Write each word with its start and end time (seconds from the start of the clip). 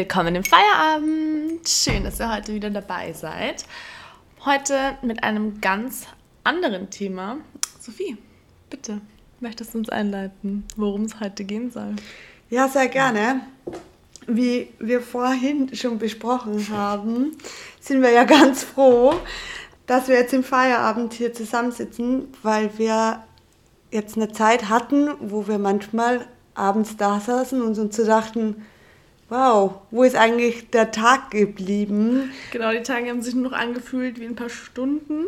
Willkommen 0.00 0.34
im 0.34 0.44
Feierabend. 0.44 1.68
Schön, 1.68 2.04
dass 2.04 2.20
ihr 2.20 2.34
heute 2.34 2.54
wieder 2.54 2.70
dabei 2.70 3.12
seid. 3.12 3.66
Heute 4.46 4.96
mit 5.02 5.22
einem 5.22 5.60
ganz 5.60 6.06
anderen 6.42 6.88
Thema. 6.88 7.36
Sophie, 7.78 8.16
bitte, 8.70 9.02
möchtest 9.40 9.74
du 9.74 9.78
uns 9.78 9.90
einleiten, 9.90 10.64
worum 10.74 11.02
es 11.02 11.20
heute 11.20 11.44
gehen 11.44 11.70
soll? 11.70 11.96
Ja, 12.48 12.66
sehr 12.66 12.88
gerne. 12.88 13.42
Wie 14.26 14.68
wir 14.78 15.02
vorhin 15.02 15.74
schon 15.76 15.98
besprochen 15.98 16.66
haben, 16.70 17.36
sind 17.78 18.00
wir 18.00 18.10
ja 18.10 18.24
ganz 18.24 18.64
froh, 18.64 19.12
dass 19.86 20.08
wir 20.08 20.14
jetzt 20.14 20.32
im 20.32 20.44
Feierabend 20.44 21.12
hier 21.12 21.34
zusammensitzen, 21.34 22.28
weil 22.42 22.70
wir 22.78 23.22
jetzt 23.90 24.16
eine 24.16 24.32
Zeit 24.32 24.70
hatten, 24.70 25.10
wo 25.20 25.46
wir 25.46 25.58
manchmal 25.58 26.26
abends 26.54 26.96
da 26.96 27.20
saßen 27.20 27.60
und 27.60 27.78
uns 27.78 27.96
so 27.96 28.06
dachten, 28.06 28.64
wow, 29.30 29.80
wo 29.90 30.02
ist 30.02 30.16
eigentlich 30.16 30.70
der 30.70 30.90
Tag 30.90 31.30
geblieben? 31.30 32.30
Genau, 32.52 32.72
die 32.72 32.82
Tage 32.82 33.08
haben 33.08 33.22
sich 33.22 33.34
nur 33.34 33.50
noch 33.50 33.58
angefühlt 33.58 34.20
wie 34.20 34.26
ein 34.26 34.34
paar 34.34 34.50
Stunden 34.50 35.24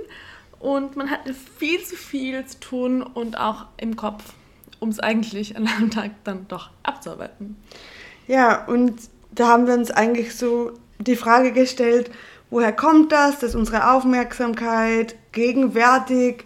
und 0.58 0.96
man 0.96 1.10
hatte 1.10 1.34
viel 1.34 1.82
zu 1.82 1.96
viel 1.96 2.44
zu 2.44 2.60
tun 2.60 3.02
und 3.02 3.38
auch 3.38 3.66
im 3.78 3.96
Kopf, 3.96 4.24
um 4.80 4.90
es 4.90 4.98
eigentlich 4.98 5.56
an 5.56 5.66
einem 5.66 5.90
Tag 5.90 6.10
dann 6.24 6.46
doch 6.48 6.70
abzuarbeiten. 6.82 7.56
Ja, 8.26 8.64
und 8.66 9.00
da 9.30 9.48
haben 9.48 9.66
wir 9.66 9.74
uns 9.74 9.90
eigentlich 9.90 10.36
so 10.36 10.72
die 10.98 11.16
Frage 11.16 11.52
gestellt, 11.52 12.10
woher 12.50 12.72
kommt 12.72 13.12
das, 13.12 13.38
dass 13.38 13.54
unsere 13.54 13.92
Aufmerksamkeit 13.92 15.16
gegenwärtig 15.32 16.44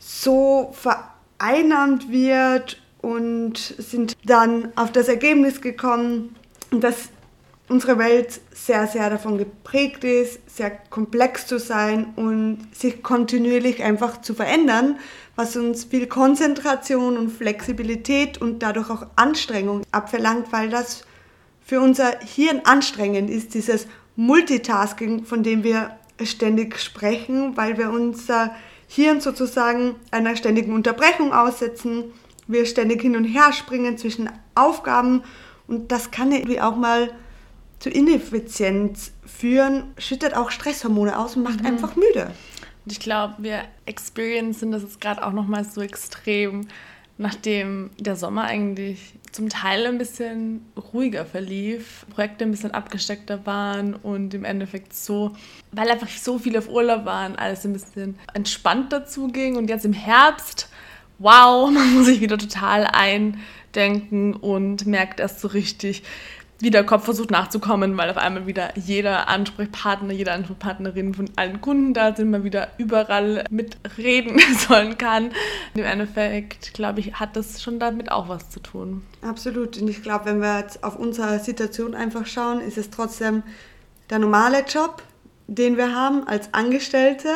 so 0.00 0.74
vereinnahmt 0.74 2.10
wird 2.10 2.80
und 3.00 3.56
sind 3.56 4.16
dann 4.24 4.72
auf 4.76 4.92
das 4.92 5.08
Ergebnis 5.08 5.60
gekommen, 5.60 6.36
dass 6.70 7.10
unsere 7.68 7.98
Welt 7.98 8.40
sehr, 8.52 8.86
sehr 8.88 9.10
davon 9.10 9.38
geprägt 9.38 10.02
ist, 10.02 10.40
sehr 10.50 10.70
komplex 10.70 11.46
zu 11.46 11.58
sein 11.58 12.12
und 12.16 12.66
sich 12.72 13.02
kontinuierlich 13.02 13.82
einfach 13.82 14.20
zu 14.20 14.34
verändern, 14.34 14.98
was 15.36 15.56
uns 15.56 15.84
viel 15.84 16.08
Konzentration 16.08 17.16
und 17.16 17.30
Flexibilität 17.30 18.38
und 18.38 18.58
dadurch 18.60 18.90
auch 18.90 19.06
Anstrengung 19.14 19.82
abverlangt, 19.92 20.52
weil 20.52 20.68
das 20.68 21.04
für 21.64 21.80
unser 21.80 22.18
Hirn 22.18 22.62
anstrengend 22.64 23.30
ist, 23.30 23.54
dieses 23.54 23.86
Multitasking, 24.16 25.24
von 25.24 25.44
dem 25.44 25.62
wir 25.62 25.96
ständig 26.24 26.78
sprechen, 26.80 27.56
weil 27.56 27.78
wir 27.78 27.90
unser 27.90 28.54
Hirn 28.88 29.20
sozusagen 29.20 29.94
einer 30.10 30.34
ständigen 30.34 30.74
Unterbrechung 30.74 31.32
aussetzen, 31.32 32.12
wir 32.48 32.66
ständig 32.66 33.00
hin 33.00 33.14
und 33.14 33.24
her 33.24 33.52
springen 33.52 33.96
zwischen 33.96 34.28
Aufgaben 34.56 35.22
und 35.70 35.92
das 35.92 36.10
kann 36.10 36.32
irgendwie 36.32 36.60
auch 36.60 36.76
mal 36.76 37.10
zu 37.78 37.88
Ineffizienz 37.88 39.12
führen, 39.24 39.84
schüttet 39.96 40.34
auch 40.34 40.50
Stresshormone 40.50 41.18
aus 41.18 41.36
und 41.36 41.44
macht 41.44 41.60
mhm. 41.60 41.66
einfach 41.66 41.96
müde. 41.96 42.32
Und 42.84 42.92
ich 42.92 43.00
glaube, 43.00 43.36
wir 43.38 43.62
experiencen 43.86 44.72
das 44.72 44.82
jetzt 44.82 45.00
gerade 45.00 45.24
auch 45.24 45.32
nochmal 45.32 45.64
so 45.64 45.80
extrem, 45.80 46.66
nachdem 47.18 47.90
der 47.98 48.16
Sommer 48.16 48.44
eigentlich 48.44 49.14
zum 49.32 49.48
Teil 49.48 49.86
ein 49.86 49.96
bisschen 49.96 50.66
ruhiger 50.92 51.24
verlief, 51.24 52.04
Projekte 52.10 52.44
ein 52.44 52.50
bisschen 52.50 52.72
abgesteckter 52.72 53.46
waren 53.46 53.94
und 53.94 54.34
im 54.34 54.44
Endeffekt 54.44 54.92
so, 54.92 55.36
weil 55.70 55.88
einfach 55.88 56.08
so 56.08 56.38
viele 56.38 56.58
auf 56.58 56.68
Urlaub 56.68 57.04
waren, 57.04 57.36
alles 57.36 57.64
ein 57.64 57.72
bisschen 57.72 58.18
entspannter 58.34 59.06
zuging 59.06 59.56
und 59.56 59.70
jetzt 59.70 59.84
im 59.84 59.92
Herbst, 59.92 60.68
wow, 61.18 61.70
man 61.72 61.94
muss 61.94 62.06
sich 62.06 62.20
wieder 62.20 62.38
total 62.38 62.86
ein 62.86 63.38
denken 63.74 64.34
und 64.34 64.86
merkt 64.86 65.20
erst 65.20 65.40
so 65.40 65.48
richtig, 65.48 66.02
wie 66.60 66.70
der 66.70 66.84
Kopf 66.84 67.04
versucht 67.04 67.30
nachzukommen, 67.30 67.96
weil 67.96 68.10
auf 68.10 68.18
einmal 68.18 68.46
wieder 68.46 68.76
jeder 68.76 69.28
Ansprechpartner, 69.28 70.12
jede 70.12 70.32
Ansprechpartnerin 70.32 71.14
von 71.14 71.30
allen 71.36 71.60
Kunden 71.60 71.94
da 71.94 72.14
sind, 72.14 72.30
mal 72.30 72.44
wieder 72.44 72.68
überall 72.76 73.44
mitreden 73.50 74.38
sollen 74.68 74.98
kann. 74.98 75.30
Im 75.74 75.84
Endeffekt, 75.84 76.74
glaube 76.74 77.00
ich, 77.00 77.14
hat 77.14 77.34
das 77.34 77.62
schon 77.62 77.78
damit 77.78 78.12
auch 78.12 78.28
was 78.28 78.50
zu 78.50 78.60
tun. 78.60 79.02
Absolut. 79.22 79.78
Und 79.80 79.88
ich 79.88 80.02
glaube, 80.02 80.26
wenn 80.26 80.40
wir 80.40 80.60
jetzt 80.60 80.84
auf 80.84 80.96
unsere 80.96 81.38
Situation 81.38 81.94
einfach 81.94 82.26
schauen, 82.26 82.60
ist 82.60 82.76
es 82.76 82.90
trotzdem 82.90 83.42
der 84.10 84.18
normale 84.18 84.64
Job, 84.66 85.02
den 85.46 85.78
wir 85.78 85.94
haben 85.94 86.28
als 86.28 86.52
Angestellte 86.52 87.28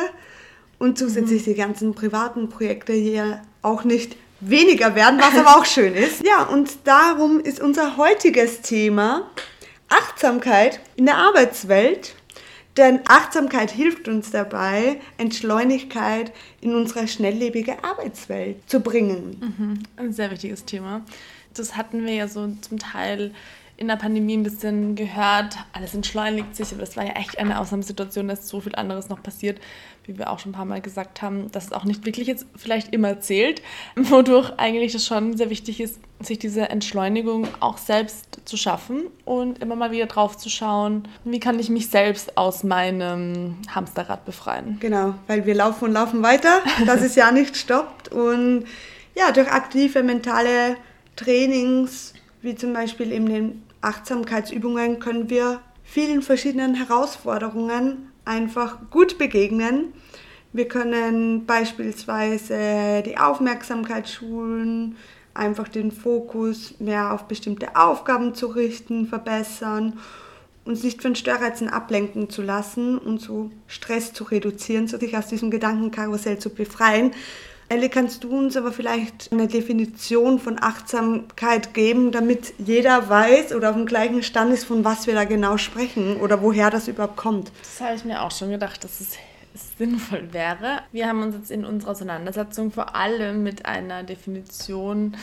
und 0.77 0.99
zusätzlich 0.99 1.41
mhm. 1.41 1.51
die 1.51 1.55
ganzen 1.55 1.95
privaten 1.95 2.49
Projekte 2.49 2.93
hier 2.93 3.41
auch 3.63 3.83
nicht 3.83 4.17
weniger 4.39 4.95
werden, 4.95 5.19
was 5.19 5.37
aber 5.37 5.57
auch 5.57 5.65
schön 5.65 5.95
ist. 5.95 6.25
Ja, 6.25 6.43
und 6.43 6.69
darum 6.83 7.39
ist 7.39 7.59
unser 7.59 7.97
heutiges 7.97 8.61
Thema 8.61 9.29
Achtsamkeit 9.89 10.79
in 10.95 11.05
der 11.05 11.17
Arbeitswelt. 11.17 12.15
Denn 12.77 12.99
Achtsamkeit 13.07 13.71
hilft 13.71 14.09
uns 14.09 14.31
dabei, 14.31 14.99
Entschleunigkeit 15.17 16.33
in 16.59 16.75
unsere 16.75 17.07
schnelllebige 17.07 17.83
Arbeitswelt 17.83 18.57
zu 18.69 18.81
bringen. 18.81 19.37
Mhm. 19.39 19.83
Ein 19.95 20.11
sehr 20.11 20.29
wichtiges 20.29 20.65
Thema. 20.65 21.01
Das 21.53 21.77
hatten 21.77 22.05
wir 22.05 22.13
ja 22.13 22.27
so 22.27 22.49
zum 22.59 22.77
Teil 22.77 23.31
in 23.77 23.87
der 23.87 23.97
Pandemie 23.97 24.37
ein 24.37 24.43
bisschen 24.43 24.95
gehört, 24.95 25.57
alles 25.73 25.93
entschleunigt 25.93 26.55
sich, 26.55 26.71
aber 26.71 26.81
das 26.81 26.95
war 26.95 27.05
ja 27.05 27.13
echt 27.13 27.37
eine 27.37 27.59
Ausnahmesituation, 27.59 28.27
dass 28.27 28.47
so 28.47 28.61
viel 28.61 28.75
anderes 28.75 29.09
noch 29.09 29.21
passiert, 29.21 29.59
wie 30.05 30.17
wir 30.17 30.29
auch 30.29 30.39
schon 30.39 30.51
ein 30.51 30.55
paar 30.55 30.65
Mal 30.65 30.81
gesagt 30.81 31.21
haben, 31.21 31.51
dass 31.51 31.65
es 31.65 31.71
auch 31.73 31.83
nicht 31.83 32.05
wirklich 32.05 32.27
jetzt 32.27 32.45
vielleicht 32.55 32.93
immer 32.93 33.19
zählt, 33.19 33.61
wodurch 33.95 34.51
eigentlich 34.57 34.93
das 34.93 35.05
schon 35.05 35.35
sehr 35.35 35.49
wichtig 35.49 35.81
ist, 35.81 35.99
sich 36.21 36.39
diese 36.39 36.69
Entschleunigung 36.69 37.47
auch 37.59 37.77
selbst 37.77 38.39
zu 38.45 38.55
schaffen 38.55 39.07
und 39.25 39.59
immer 39.59 39.75
mal 39.75 39.91
wieder 39.91 40.05
drauf 40.05 40.37
zu 40.37 40.49
schauen, 40.49 41.07
wie 41.25 41.41
kann 41.41 41.59
ich 41.59 41.69
mich 41.69 41.89
selbst 41.89 42.37
aus 42.37 42.63
meinem 42.63 43.57
Hamsterrad 43.67 44.23
befreien. 44.23 44.77
Genau, 44.79 45.15
weil 45.27 45.45
wir 45.45 45.55
laufen 45.55 45.85
und 45.85 45.91
laufen 45.91 46.23
weiter, 46.23 46.61
dass 46.85 47.01
es 47.01 47.15
ja 47.15 47.31
nicht 47.31 47.57
stoppt 47.57 48.09
und 48.09 48.65
ja, 49.15 49.31
durch 49.31 49.49
aktive 49.49 50.03
mentale 50.03 50.77
Trainings, 51.15 52.13
wie 52.45 52.55
zum 52.55 52.73
Beispiel 52.73 53.11
eben 53.11 53.25
den 53.25 53.63
Achtsamkeitsübungen 53.81 54.99
können 54.99 55.29
wir 55.29 55.59
vielen 55.83 56.21
verschiedenen 56.21 56.75
Herausforderungen 56.75 58.11
einfach 58.23 58.89
gut 58.91 59.17
begegnen. 59.17 59.93
Wir 60.53 60.67
können 60.67 61.45
beispielsweise 61.45 63.03
die 63.05 63.17
Aufmerksamkeit 63.17 64.07
schulen, 64.07 64.95
einfach 65.33 65.67
den 65.67 65.91
Fokus 65.91 66.79
mehr 66.79 67.13
auf 67.13 67.25
bestimmte 67.25 67.75
Aufgaben 67.75 68.35
zu 68.35 68.47
richten, 68.47 69.07
verbessern, 69.07 69.99
uns 70.65 70.83
nicht 70.83 71.01
von 71.01 71.15
Störreizen 71.15 71.67
ablenken 71.67 72.29
zu 72.29 72.41
lassen 72.41 72.97
und 72.97 73.19
so 73.19 73.51
Stress 73.67 74.13
zu 74.13 74.23
reduzieren, 74.23 74.87
so 74.87 74.97
sich 74.97 75.17
aus 75.17 75.27
diesem 75.27 75.51
Gedankenkarussell 75.51 76.39
zu 76.39 76.49
befreien. 76.51 77.11
Ellie, 77.67 77.89
kannst 77.89 78.23
du 78.23 78.37
uns 78.37 78.55
aber 78.55 78.71
vielleicht 78.71 79.31
eine 79.31 79.47
Definition 79.47 80.39
von 80.39 80.61
Achtsamkeit 80.61 81.73
geben, 81.73 82.11
damit 82.11 82.53
jeder 82.59 83.09
weiß 83.09 83.53
oder 83.53 83.71
auf 83.71 83.75
dem 83.75 83.87
gleichen 83.87 84.21
Stand 84.21 84.53
ist, 84.53 84.65
von 84.65 84.85
was 84.85 85.07
wir 85.07 85.15
da 85.15 85.23
genau 85.23 85.57
sprechen 85.57 86.17
oder 86.17 86.43
woher 86.43 86.69
das 86.69 86.87
überhaupt 86.87 87.17
kommt? 87.17 87.51
Das 87.63 87.81
habe 87.81 87.95
ich 87.95 88.05
mir 88.05 88.21
auch 88.21 88.31
schon 88.31 88.51
gedacht, 88.51 88.83
dass 88.83 89.01
es 89.01 89.17
sinnvoll 89.77 90.31
wäre. 90.31 90.81
Wir 90.91 91.07
haben 91.07 91.23
uns 91.23 91.35
jetzt 91.35 91.49
in 91.49 91.65
unserer 91.65 91.91
Auseinandersetzung 91.91 92.71
vor 92.71 92.95
allem 92.95 93.41
mit 93.41 93.65
einer 93.65 94.03
Definition 94.03 95.17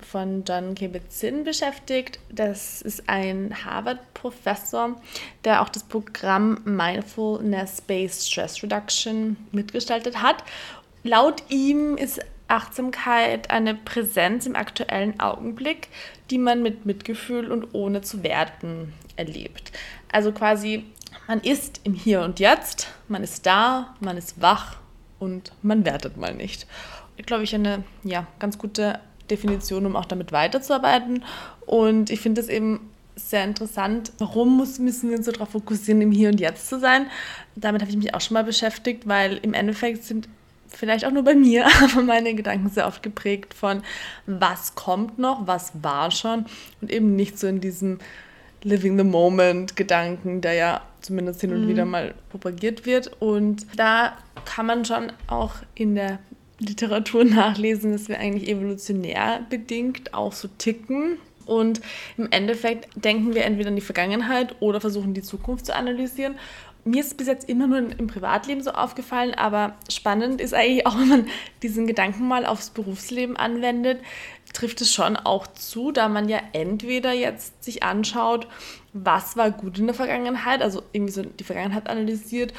von 0.00 0.44
John 0.46 0.74
Kabat-Zinn 0.74 1.44
beschäftigt. 1.44 2.20
Das 2.30 2.82
ist 2.82 3.08
ein 3.08 3.52
Harvard-Professor, 3.64 4.96
der 5.44 5.62
auch 5.62 5.68
das 5.68 5.82
Programm 5.82 6.60
Mindfulness-Based 6.64 8.30
Stress 8.30 8.62
Reduction 8.62 9.36
mitgestaltet 9.52 10.22
hat. 10.22 10.44
Laut 11.08 11.42
ihm 11.48 11.96
ist 11.96 12.20
Achtsamkeit 12.48 13.50
eine 13.50 13.74
Präsenz 13.74 14.44
im 14.44 14.54
aktuellen 14.54 15.18
Augenblick, 15.18 15.88
die 16.28 16.36
man 16.36 16.62
mit 16.62 16.84
Mitgefühl 16.84 17.50
und 17.50 17.72
ohne 17.72 18.02
zu 18.02 18.22
werten 18.22 18.92
erlebt. 19.16 19.72
Also 20.12 20.32
quasi, 20.32 20.84
man 21.26 21.40
ist 21.40 21.80
im 21.84 21.94
Hier 21.94 22.20
und 22.20 22.40
Jetzt, 22.40 22.88
man 23.08 23.24
ist 23.24 23.46
da, 23.46 23.94
man 24.00 24.18
ist 24.18 24.42
wach 24.42 24.76
und 25.18 25.52
man 25.62 25.86
wertet 25.86 26.18
mal 26.18 26.34
nicht. 26.34 26.66
Glaube 27.24 27.44
ich, 27.44 27.54
eine 27.54 27.84
ja, 28.04 28.26
ganz 28.38 28.58
gute 28.58 29.00
Definition, 29.30 29.86
um 29.86 29.96
auch 29.96 30.04
damit 30.04 30.30
weiterzuarbeiten. 30.30 31.24
Und 31.64 32.10
ich 32.10 32.20
finde 32.20 32.42
es 32.42 32.50
eben 32.50 32.90
sehr 33.16 33.44
interessant. 33.44 34.12
Warum 34.18 34.58
müssen 34.58 35.08
wir 35.08 35.16
uns 35.16 35.24
so 35.24 35.32
darauf 35.32 35.48
fokussieren, 35.48 36.02
im 36.02 36.12
Hier 36.12 36.28
und 36.28 36.38
Jetzt 36.38 36.68
zu 36.68 36.78
sein? 36.78 37.06
Damit 37.56 37.80
habe 37.80 37.90
ich 37.90 37.96
mich 37.96 38.12
auch 38.14 38.20
schon 38.20 38.34
mal 38.34 38.44
beschäftigt, 38.44 39.08
weil 39.08 39.38
im 39.38 39.54
Endeffekt 39.54 40.04
sind 40.04 40.28
vielleicht 40.78 41.04
auch 41.04 41.10
nur 41.10 41.24
bei 41.24 41.34
mir, 41.34 41.66
aber 41.82 42.02
meine 42.02 42.34
Gedanken 42.34 42.70
sehr 42.70 42.86
oft 42.86 43.02
geprägt 43.02 43.52
von, 43.52 43.82
was 44.26 44.74
kommt 44.74 45.18
noch, 45.18 45.46
was 45.46 45.72
war 45.82 46.10
schon 46.10 46.46
und 46.80 46.92
eben 46.92 47.16
nicht 47.16 47.38
so 47.38 47.46
in 47.46 47.60
diesem 47.60 47.98
Living 48.62 48.96
the 48.98 49.04
Moment 49.04 49.76
Gedanken, 49.76 50.40
der 50.40 50.54
ja 50.54 50.82
zumindest 51.00 51.40
hin 51.40 51.52
und 51.52 51.64
mhm. 51.64 51.68
wieder 51.68 51.84
mal 51.84 52.14
propagiert 52.30 52.86
wird. 52.86 53.10
Und 53.20 53.66
da 53.76 54.16
kann 54.44 54.66
man 54.66 54.84
schon 54.84 55.12
auch 55.28 55.54
in 55.74 55.94
der 55.94 56.18
Literatur 56.58 57.24
nachlesen, 57.24 57.92
dass 57.92 58.08
wir 58.08 58.18
eigentlich 58.18 58.48
evolutionär 58.48 59.46
bedingt 59.48 60.14
auch 60.14 60.32
so 60.32 60.48
ticken 60.58 61.18
Und 61.46 61.80
im 62.16 62.30
Endeffekt 62.30 62.88
denken 63.04 63.34
wir 63.34 63.44
entweder 63.44 63.68
an 63.68 63.76
die 63.76 63.82
Vergangenheit 63.82 64.56
oder 64.60 64.80
versuchen 64.80 65.14
die 65.14 65.22
Zukunft 65.22 65.66
zu 65.66 65.74
analysieren. 65.74 66.34
Mir 66.88 67.02
ist 67.02 67.18
bis 67.18 67.26
jetzt 67.26 67.48
immer 67.48 67.66
nur 67.66 67.78
im 67.78 68.06
Privatleben 68.06 68.62
so 68.62 68.70
aufgefallen, 68.70 69.34
aber 69.34 69.74
spannend 69.90 70.40
ist 70.40 70.54
eigentlich 70.54 70.86
auch, 70.86 70.96
wenn 70.98 71.08
man 71.08 71.26
diesen 71.62 71.86
Gedanken 71.86 72.26
mal 72.26 72.46
aufs 72.46 72.70
Berufsleben 72.70 73.36
anwendet, 73.36 74.00
trifft 74.54 74.80
es 74.80 74.92
schon 74.92 75.16
auch 75.16 75.46
zu, 75.48 75.92
da 75.92 76.08
man 76.08 76.28
ja 76.28 76.40
entweder 76.52 77.12
jetzt 77.12 77.62
sich 77.62 77.82
anschaut, 77.82 78.46
was 78.94 79.36
war 79.36 79.50
gut 79.50 79.78
in 79.78 79.86
der 79.86 79.94
Vergangenheit, 79.94 80.62
also 80.62 80.82
irgendwie 80.92 81.12
so 81.12 81.22
die 81.22 81.44
Vergangenheit 81.44 81.88
analysiert 81.88 82.54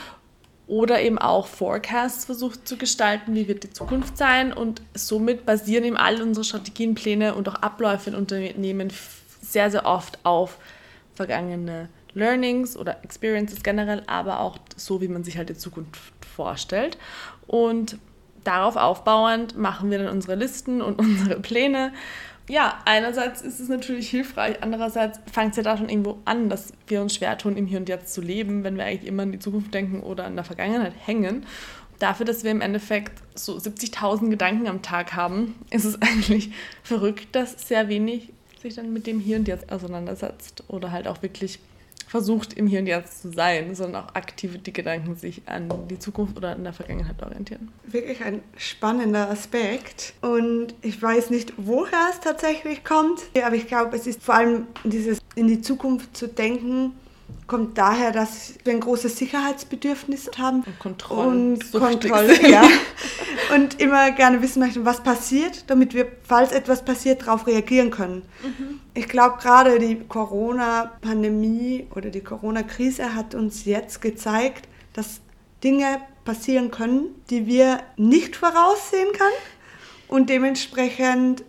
oder 0.67 1.01
eben 1.01 1.17
auch 1.17 1.47
Forecasts 1.47 2.25
versucht 2.25 2.67
zu 2.67 2.77
gestalten, 2.77 3.33
wie 3.33 3.47
wird 3.47 3.63
die 3.63 3.73
Zukunft 3.73 4.15
sein 4.17 4.53
und 4.53 4.83
somit 4.93 5.47
basieren 5.47 5.83
eben 5.83 5.97
all 5.97 6.21
unsere 6.21 6.43
Strategien, 6.43 6.93
Pläne 6.93 7.33
und 7.33 7.49
auch 7.49 7.55
Abläufe 7.55 8.11
in 8.11 8.15
Unternehmen 8.15 8.93
sehr, 9.41 9.71
sehr 9.71 9.87
oft 9.87 10.23
auf 10.23 10.59
vergangene 11.15 11.89
Learnings 12.13 12.77
oder 12.77 13.03
Experiences 13.03 13.63
generell, 13.63 14.03
aber 14.07 14.39
auch 14.39 14.57
so, 14.75 15.01
wie 15.01 15.07
man 15.07 15.23
sich 15.23 15.38
halt 15.38 15.50
die 15.50 15.57
Zukunft 15.57 16.13
vorstellt. 16.25 16.97
Und 17.47 17.97
darauf 18.44 18.75
aufbauend 18.75 19.57
machen 19.57 19.91
wir 19.91 20.00
dann 20.00 20.09
unsere 20.09 20.35
Listen 20.35 20.81
und 20.81 21.00
unsere 21.00 21.39
Pläne 21.39 21.91
ja, 22.50 22.79
einerseits 22.85 23.44
ist 23.44 23.59
es 23.59 23.69
natürlich 23.69 24.09
hilfreich, 24.09 24.57
andererseits 24.61 25.19
fängt 25.31 25.51
es 25.51 25.57
ja 25.57 25.63
da 25.63 25.77
schon 25.77 25.88
irgendwo 25.88 26.17
an, 26.25 26.50
dass 26.50 26.73
wir 26.88 27.00
uns 27.00 27.13
schwer 27.13 27.38
tun, 27.38 27.56
im 27.56 27.67
Hier 27.67 27.77
und 27.77 27.88
Jetzt 27.88 28.12
zu 28.12 28.21
leben, 28.21 28.63
wenn 28.63 28.75
wir 28.75 28.85
eigentlich 28.85 29.07
immer 29.07 29.21
in 29.21 29.31
die 29.31 29.39
Zukunft 29.39 29.71
denken 29.71 30.01
oder 30.01 30.25
in 30.25 30.35
der 30.35 30.44
Vergangenheit 30.44 30.94
hängen. 31.05 31.45
Dafür, 32.00 32.25
dass 32.25 32.44
wir 32.44 32.50
im 32.50 32.62
Endeffekt 32.62 33.21
so 33.35 33.55
70.000 33.55 34.31
Gedanken 34.31 34.67
am 34.67 34.81
Tag 34.81 35.13
haben, 35.13 35.53
ist 35.69 35.85
es 35.85 36.01
eigentlich 36.01 36.51
verrückt, 36.81 37.27
dass 37.33 37.67
sehr 37.67 37.88
wenig 37.88 38.33
sich 38.59 38.73
dann 38.73 38.91
mit 38.94 39.05
dem 39.05 39.19
Hier 39.19 39.38
und 39.38 39.47
Jetzt 39.47 39.71
auseinandersetzt 39.71 40.63
oder 40.69 40.91
halt 40.91 41.07
auch 41.07 41.21
wirklich 41.21 41.59
versucht, 42.09 42.53
im 42.53 42.65
Hier 42.65 42.79
und 42.79 42.88
Jetzt 42.88 43.21
zu 43.21 43.31
sein, 43.31 43.75
sondern 43.75 44.03
auch 44.03 44.15
aktiv 44.15 44.57
die 44.63 44.73
Gedanken 44.73 45.15
sich 45.15 45.44
an 45.45 45.69
die 45.89 46.00
Zukunft 46.00 46.35
oder 46.38 46.56
in 46.56 46.63
der 46.63 46.73
Vergangenheit 46.73 47.21
orientieren. 47.21 47.69
Wirklich 47.85 48.23
ein 48.23 48.41
spannender 48.57 49.29
Aspekt. 49.29 50.13
Und 50.21 50.73
ich 50.81 51.00
weiß 51.00 51.29
nicht, 51.29 51.53
woher 51.57 52.09
es 52.11 52.19
tatsächlich 52.19 52.83
kommt, 52.83 53.21
aber 53.44 53.56
ich 53.56 53.67
glaube, 53.67 53.95
es 53.95 54.07
ist 54.07 54.23
vor 54.23 54.35
allem 54.35 54.65
dieses 54.83 55.19
in 55.35 55.47
die 55.47 55.61
Zukunft 55.61 56.17
zu 56.17 56.27
denken, 56.27 56.94
kommt 57.50 57.78
daher, 57.78 58.12
dass 58.12 58.54
wir 58.63 58.72
ein 58.72 58.80
großes 58.80 59.18
Sicherheitsbedürfnis 59.18 60.30
haben. 60.38 60.62
Und 60.62 60.80
Kontrolle. 60.80 61.28
Und 61.28 61.72
Kontrolle, 61.72 62.50
ja. 62.50 62.63
Und 63.56 63.81
immer 63.81 64.12
gerne 64.12 64.42
wissen 64.42 64.60
möchten, 64.60 64.86
was 64.86 65.01
passiert, 65.01 65.66
damit 65.68 65.94
wir, 65.94 66.07
falls 66.24 66.51
etwas 66.51 66.86
passiert, 66.86 67.24
darauf 67.24 67.48
reagieren 67.48 67.90
können. 67.90 68.22
Mhm. 68.44 68.80
Ich 68.94 69.10
glaube, 69.10 69.38
gerade 69.42 69.80
die 69.80 70.00
Corona-Pandemie 70.07 71.88
oder 71.96 72.12
die 72.12 72.22
Corona-Krise 72.22 73.16
hat 73.16 73.34
uns 73.34 73.66
jetzt 73.66 74.01
gezeigt, 74.01 74.68
dass 74.94 75.19
Dinge 75.63 76.00
passieren 76.24 76.69
können, 76.69 77.07
die 77.31 77.48
wir 77.48 77.80
nicht 77.98 78.36
voraussehen 78.36 79.12
können. 79.13 79.42
Und 80.07 80.30
dementsprechend 80.30 81.44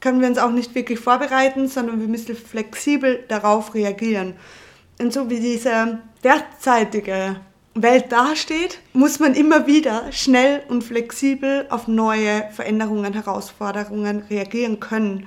können 0.00 0.20
wir 0.20 0.28
uns 0.28 0.38
auch 0.38 0.50
nicht 0.50 0.74
wirklich 0.74 0.98
vorbereiten, 0.98 1.68
sondern 1.68 2.00
wir 2.00 2.08
müssen 2.08 2.34
flexibel 2.34 3.22
darauf 3.28 3.74
reagieren. 3.74 4.34
Und 4.98 5.12
so 5.12 5.28
wie 5.30 5.40
diese 5.40 5.98
derzeitige 6.22 7.36
Welt 7.74 8.12
dasteht, 8.12 8.78
muss 8.92 9.18
man 9.18 9.34
immer 9.34 9.66
wieder 9.66 10.12
schnell 10.12 10.62
und 10.68 10.84
flexibel 10.84 11.66
auf 11.70 11.88
neue 11.88 12.48
Veränderungen, 12.52 13.12
Herausforderungen 13.12 14.22
reagieren 14.30 14.78
können. 14.78 15.26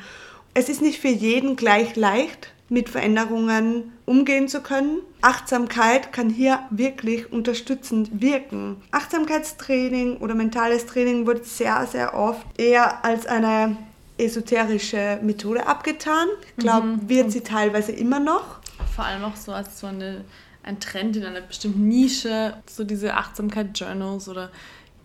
Es 0.54 0.69
ist 0.69 0.81
nicht 0.81 1.00
für 1.00 1.10
jeden 1.10 1.56
gleich 1.56 1.96
leicht, 1.96 2.54
mit 2.69 2.90
Veränderungen 2.90 3.94
umgehen 4.06 4.48
zu 4.48 4.62
können. 4.62 5.00
Achtsamkeit 5.22 6.12
kann 6.12 6.30
hier 6.30 6.60
wirklich 6.69 7.31
unterstützend 7.31 8.22
wirken. 8.22 8.78
Achtsamkeitstraining 8.92 10.18
oder 10.18 10.36
mentales 10.36 10.86
Training 10.86 11.28
wird 11.28 11.46
sehr, 11.46 11.86
sehr 11.90 12.14
oft 12.14 12.46
eher 12.58 13.06
als 13.06 13.25
eine 13.25 13.78
esoterische 14.18 15.19
Methode 15.22 15.68
abgetan. 15.68 16.28
Ich 16.58 16.64
glaube, 16.64 16.88
mhm. 16.88 17.10
wird 17.10 17.31
sie 17.31 17.42
teilweise 17.42 17.92
immer 17.92 18.19
noch 18.19 18.60
vor 18.97 19.05
allem 19.05 19.23
auch 19.25 19.35
so 19.35 19.51
als 19.53 19.79
so 19.79 19.85
eine, 19.85 20.25
ein 20.63 20.79
Trend 20.79 21.15
in 21.15 21.23
einer 21.23 21.41
bestimmten 21.41 21.88
Nische, 21.88 22.55
so 22.65 22.83
diese 22.83 23.13
Achtsamkeit-Journals 23.13 24.27
oder 24.27 24.49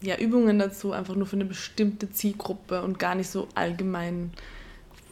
ja, 0.01 0.17
Übungen 0.17 0.59
dazu, 0.59 0.93
einfach 0.93 1.15
nur 1.15 1.27
für 1.27 1.37
eine 1.37 1.45
bestimmte 1.45 2.11
Zielgruppe 2.11 2.83
und 2.83 2.99
gar 2.99 3.15
nicht 3.15 3.29
so 3.29 3.49
allgemein 3.55 4.33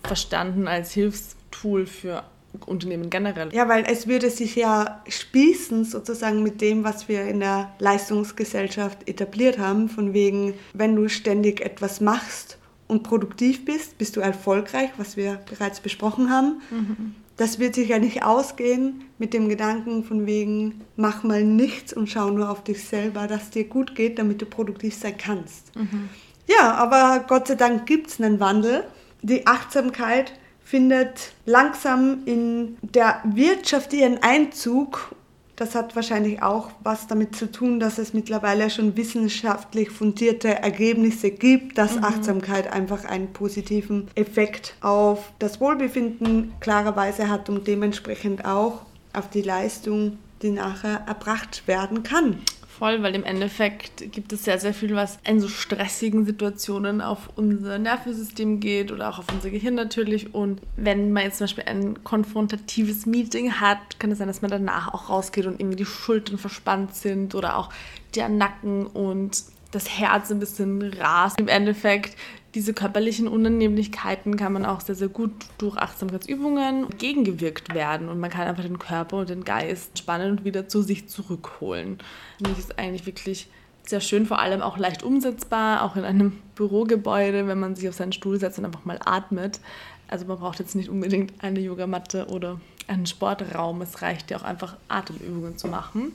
verstanden 0.02 0.66
als 0.66 0.92
Hilfstool 0.92 1.86
für 1.86 2.24
Unternehmen 2.64 3.10
generell. 3.10 3.54
Ja, 3.54 3.68
weil 3.68 3.84
es 3.86 4.06
würde 4.06 4.30
sich 4.30 4.56
ja 4.56 5.02
spießen 5.06 5.84
sozusagen 5.84 6.42
mit 6.42 6.62
dem, 6.62 6.82
was 6.82 7.06
wir 7.06 7.24
in 7.24 7.40
der 7.40 7.70
Leistungsgesellschaft 7.80 9.06
etabliert 9.06 9.58
haben, 9.58 9.90
von 9.90 10.14
wegen, 10.14 10.54
wenn 10.72 10.96
du 10.96 11.06
ständig 11.10 11.60
etwas 11.60 12.00
machst 12.00 12.56
und 12.88 13.02
produktiv 13.02 13.66
bist, 13.66 13.98
bist 13.98 14.16
du 14.16 14.20
erfolgreich, 14.20 14.88
was 14.96 15.18
wir 15.18 15.38
bereits 15.50 15.80
besprochen 15.80 16.30
haben. 16.30 16.62
Mhm 16.70 17.14
das 17.40 17.58
wird 17.58 17.74
sich 17.74 17.88
ja 17.88 17.98
nicht 17.98 18.22
ausgehen 18.22 19.06
mit 19.16 19.32
dem 19.32 19.48
Gedanken 19.48 20.04
von 20.04 20.26
wegen, 20.26 20.82
mach 20.96 21.22
mal 21.22 21.42
nichts 21.42 21.94
und 21.94 22.06
schau 22.10 22.28
nur 22.28 22.50
auf 22.50 22.62
dich 22.62 22.84
selber, 22.84 23.26
dass 23.28 23.48
dir 23.48 23.64
gut 23.64 23.94
geht, 23.94 24.18
damit 24.18 24.42
du 24.42 24.44
produktiv 24.44 24.94
sein 24.94 25.16
kannst. 25.16 25.74
Mhm. 25.74 26.10
Ja, 26.46 26.74
aber 26.74 27.24
Gott 27.26 27.48
sei 27.48 27.54
Dank 27.54 27.86
gibt 27.86 28.08
es 28.08 28.20
einen 28.20 28.40
Wandel. 28.40 28.84
Die 29.22 29.46
Achtsamkeit 29.46 30.34
findet 30.62 31.32
langsam 31.46 32.18
in 32.26 32.76
der 32.82 33.22
Wirtschaft 33.24 33.94
ihren 33.94 34.22
Einzug 34.22 35.14
das 35.60 35.74
hat 35.74 35.94
wahrscheinlich 35.94 36.42
auch 36.42 36.70
was 36.82 37.06
damit 37.06 37.36
zu 37.36 37.52
tun, 37.52 37.80
dass 37.80 37.98
es 37.98 38.14
mittlerweile 38.14 38.70
schon 38.70 38.96
wissenschaftlich 38.96 39.90
fundierte 39.90 40.48
Ergebnisse 40.48 41.30
gibt, 41.30 41.76
dass 41.76 41.96
mhm. 41.96 42.04
Achtsamkeit 42.04 42.72
einfach 42.72 43.04
einen 43.04 43.34
positiven 43.34 44.08
Effekt 44.14 44.74
auf 44.80 45.32
das 45.38 45.60
Wohlbefinden 45.60 46.54
klarerweise 46.60 47.28
hat 47.28 47.50
und 47.50 47.66
dementsprechend 47.66 48.46
auch 48.46 48.86
auf 49.12 49.28
die 49.28 49.42
Leistung, 49.42 50.16
die 50.40 50.50
nachher 50.50 51.02
erbracht 51.06 51.68
werden 51.68 52.02
kann 52.02 52.38
voll, 52.80 53.02
weil 53.02 53.14
im 53.14 53.24
Endeffekt 53.24 54.10
gibt 54.10 54.32
es 54.32 54.44
sehr, 54.44 54.58
sehr 54.58 54.72
viel, 54.72 54.96
was 54.96 55.18
in 55.24 55.38
so 55.38 55.48
stressigen 55.48 56.24
Situationen 56.24 57.02
auf 57.02 57.28
unser 57.36 57.78
Nervensystem 57.78 58.58
geht 58.58 58.90
oder 58.90 59.10
auch 59.10 59.18
auf 59.18 59.26
unser 59.30 59.50
Gehirn 59.50 59.74
natürlich. 59.74 60.34
Und 60.34 60.62
wenn 60.76 61.12
man 61.12 61.24
jetzt 61.24 61.38
zum 61.38 61.44
Beispiel 61.44 61.64
ein 61.64 62.02
konfrontatives 62.04 63.04
Meeting 63.04 63.60
hat, 63.60 64.00
kann 64.00 64.10
es 64.10 64.18
sein, 64.18 64.28
dass 64.28 64.40
man 64.40 64.50
danach 64.50 64.94
auch 64.94 65.10
rausgeht 65.10 65.44
und 65.44 65.60
irgendwie 65.60 65.76
die 65.76 65.84
Schultern 65.84 66.38
verspannt 66.38 66.94
sind 66.94 67.34
oder 67.34 67.58
auch 67.58 67.68
der 68.14 68.30
Nacken 68.30 68.86
und 68.86 69.44
das 69.72 69.98
Herz 69.98 70.30
ein 70.30 70.40
bisschen 70.40 70.82
rast. 70.94 71.38
Im 71.38 71.48
Endeffekt 71.48 72.16
diese 72.54 72.74
körperlichen 72.74 73.28
Unannehmlichkeiten 73.28 74.36
kann 74.36 74.52
man 74.52 74.66
auch 74.66 74.80
sehr, 74.80 74.96
sehr 74.96 75.08
gut 75.08 75.30
durch 75.58 75.76
Achtsamkeitsübungen 75.76 76.88
gegengewirkt 76.98 77.74
werden 77.74 78.08
und 78.08 78.18
man 78.18 78.30
kann 78.30 78.48
einfach 78.48 78.64
den 78.64 78.78
Körper 78.78 79.18
und 79.18 79.30
den 79.30 79.44
Geist 79.44 79.98
spannen 79.98 80.32
und 80.32 80.44
wieder 80.44 80.68
zu 80.68 80.82
sich 80.82 81.08
zurückholen. 81.08 81.98
Das 82.40 82.58
ist 82.58 82.78
eigentlich 82.78 83.06
wirklich 83.06 83.48
sehr 83.86 84.00
schön, 84.00 84.26
vor 84.26 84.40
allem 84.40 84.62
auch 84.62 84.78
leicht 84.78 85.02
umsetzbar, 85.02 85.82
auch 85.84 85.96
in 85.96 86.04
einem 86.04 86.38
Bürogebäude, 86.56 87.46
wenn 87.46 87.60
man 87.60 87.76
sich 87.76 87.88
auf 87.88 87.94
seinen 87.94 88.12
Stuhl 88.12 88.38
setzt 88.38 88.58
und 88.58 88.64
einfach 88.64 88.84
mal 88.84 88.98
atmet. 89.04 89.60
Also 90.08 90.26
man 90.26 90.38
braucht 90.38 90.58
jetzt 90.58 90.74
nicht 90.74 90.88
unbedingt 90.88 91.32
eine 91.42 91.60
Yogamatte 91.60 92.26
oder 92.26 92.60
einen 92.88 93.06
Sportraum. 93.06 93.80
Es 93.80 94.02
reicht 94.02 94.30
ja 94.30 94.38
auch 94.38 94.42
einfach 94.42 94.76
Atemübungen 94.88 95.56
zu 95.56 95.68
machen, 95.68 96.12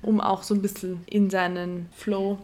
um 0.00 0.20
auch 0.20 0.42
so 0.42 0.54
ein 0.54 0.62
bisschen 0.62 1.02
in 1.06 1.28
seinen 1.28 1.90
Flow, 1.94 2.38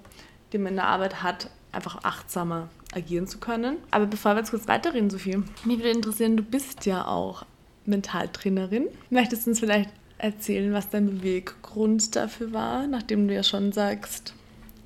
den 0.52 0.62
man 0.62 0.72
in 0.72 0.76
der 0.76 0.88
Arbeit 0.88 1.22
hat, 1.22 1.48
einfach 1.72 2.04
achtsamer 2.04 2.68
agieren 2.94 3.26
zu 3.26 3.38
können. 3.38 3.76
Aber 3.90 4.06
bevor 4.06 4.34
wir 4.34 4.40
jetzt 4.40 4.50
kurz 4.50 4.68
weiterreden, 4.68 5.10
Sophie, 5.10 5.42
mich 5.64 5.78
würde 5.78 5.90
interessieren, 5.90 6.36
du 6.36 6.42
bist 6.42 6.86
ja 6.86 7.06
auch 7.06 7.44
Mentaltrainerin. 7.86 8.88
Möchtest 9.10 9.46
du 9.46 9.50
uns 9.50 9.60
vielleicht 9.60 9.90
erzählen, 10.18 10.72
was 10.72 10.88
dein 10.88 11.06
Beweggrund 11.06 12.16
dafür 12.16 12.52
war, 12.52 12.86
nachdem 12.86 13.28
du 13.28 13.34
ja 13.34 13.42
schon 13.42 13.72
sagst, 13.72 14.34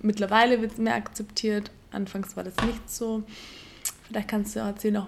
mittlerweile 0.03 0.61
wird 0.61 0.73
es 0.73 0.79
mehr 0.79 0.95
akzeptiert, 0.95 1.71
anfangs 1.91 2.37
war 2.37 2.45
das 2.45 2.55
nicht 2.67 2.91
so. 2.91 3.23
Vielleicht 4.09 4.29
kannst 4.29 4.57
du 4.57 4.61
auch 4.61 4.67
erzählen, 4.67 4.97
auch, 4.97 5.07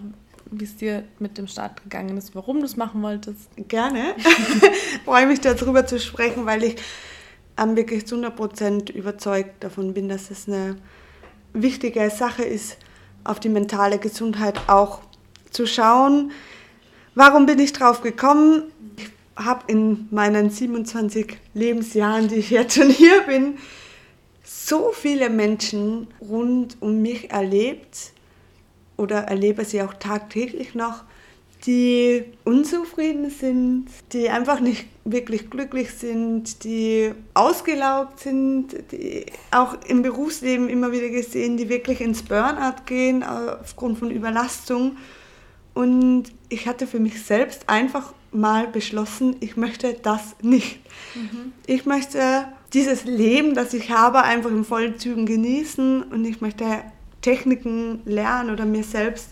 wie 0.51 0.65
es 0.65 0.77
dir 0.77 1.05
mit 1.19 1.39
dem 1.39 1.47
Start 1.47 1.83
gegangen 1.83 2.17
ist, 2.17 2.35
warum 2.35 2.59
du 2.61 2.67
es 2.67 2.77
machen 2.77 3.03
wolltest. 3.03 3.49
Gerne. 3.69 4.15
Freue 5.05 5.27
mich 5.27 5.41
darüber 5.41 5.87
zu 5.87 5.99
sprechen, 5.99 6.45
weil 6.45 6.63
ich 6.65 6.77
ähm, 7.59 7.77
wirklich 7.77 8.07
zu 8.07 8.17
100% 8.17 8.93
überzeugt 8.93 9.65
davon 9.65 9.95
bin, 9.95 10.09
dass 10.09 10.31
es 10.31 10.49
eine 10.49 10.77
wichtige 11.53 12.09
Sache 12.11 12.43
ist, 12.43 12.77
auf 13.25 13.41
die 13.41 13.49
mentale 13.49 13.99
Gesundheit 13.99 14.61
auch 14.69 15.01
zu 15.51 15.67
schauen. 15.67 16.33
Warum 17.15 17.47
bin 17.47 17.59
ich 17.59 17.73
drauf 17.73 18.03
gekommen? 18.03 18.65
Ich 18.97 19.11
habe 19.37 19.65
in 19.67 20.09
meinen 20.11 20.51
27 20.51 21.39
Lebensjahren, 21.55 22.29
die 22.29 22.37
ich 22.37 22.51
jetzt 22.51 22.75
schon 22.75 22.91
hier 22.91 23.23
bin, 23.23 23.59
so 24.43 24.93
viele 24.93 25.31
Menschen 25.31 26.09
rund 26.21 26.77
um 26.81 27.03
mich 27.03 27.31
erlebt 27.31 28.13
oder 28.97 29.23
erlebe 29.25 29.65
sie 29.65 29.83
auch 29.83 29.95
tagtäglich 29.95 30.75
noch, 30.75 31.05
die 31.67 32.25
unzufrieden 32.45 33.31
sind, 33.31 33.87
die 34.13 34.31
einfach 34.31 34.61
nicht 34.61 34.87
wirklich 35.05 35.51
glücklich 35.51 35.93
sind, 35.93 36.65
die 36.65 37.13
ausgelaugt 37.35 38.21
sind, 38.21 38.75
die 38.93 39.27
auch 39.51 39.77
im 39.87 40.03
Berufsleben 40.03 40.69
immer 40.69 40.93
wieder 40.93 41.09
gesehen, 41.09 41.57
die 41.57 41.69
wirklich 41.69 42.01
ins 42.01 42.23
Burnout 42.23 42.85
gehen 42.87 43.23
aufgrund 43.23 43.99
von 43.99 44.11
Überlastung. 44.11 44.97
Und 45.75 46.25
ich 46.49 46.67
hatte 46.67 46.87
für 46.87 47.01
mich 47.01 47.23
selbst 47.23 47.69
einfach 47.69 48.13
mal 48.33 48.67
beschlossen, 48.67 49.37
ich 49.41 49.57
möchte 49.57 49.95
das 49.95 50.37
nicht. 50.43 50.81
Mhm. 51.15 51.53
Ich 51.67 51.85
möchte 51.85 52.47
dieses 52.73 53.05
Leben, 53.05 53.55
das 53.55 53.75
ich 53.75 53.91
habe, 53.91 54.23
einfach 54.23 54.51
in 54.51 54.65
vollen 54.65 54.99
Zügen 54.99 55.27
genießen 55.27 56.05
und 56.05 56.25
ich 56.25 56.41
möchte 56.41 56.65
Techniken 57.21 58.01
lernen 58.05 58.51
oder 58.51 58.65
mir 58.65 58.85
selbst 58.85 59.29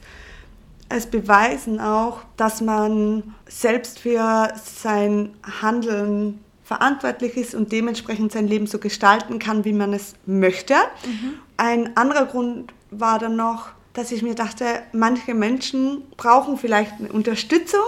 es 0.89 1.07
beweisen 1.07 1.81
auch, 1.81 2.21
dass 2.37 2.61
man 2.61 3.35
selbst 3.47 3.99
für 3.99 4.53
sein 4.63 5.35
Handeln 5.61 6.41
verantwortlich 6.65 7.37
ist 7.37 7.55
und 7.55 7.73
dementsprechend 7.73 8.33
sein 8.33 8.47
Leben 8.47 8.67
so 8.67 8.79
gestalten 8.79 9.39
kann, 9.39 9.65
wie 9.65 9.73
man 9.73 9.93
es 9.93 10.15
möchte. 10.27 10.75
Mhm. 10.75 11.35
Ein 11.57 11.97
anderer 11.97 12.27
Grund 12.27 12.73
war 12.91 13.19
dann 13.19 13.37
noch, 13.37 13.71
dass 13.95 14.13
ich 14.13 14.23
mir 14.23 14.35
dachte, 14.35 14.65
manche 14.93 15.35
Menschen 15.35 16.03
brauchen 16.17 16.57
vielleicht 16.57 16.93
eine 16.99 17.11
Unterstützung, 17.11 17.81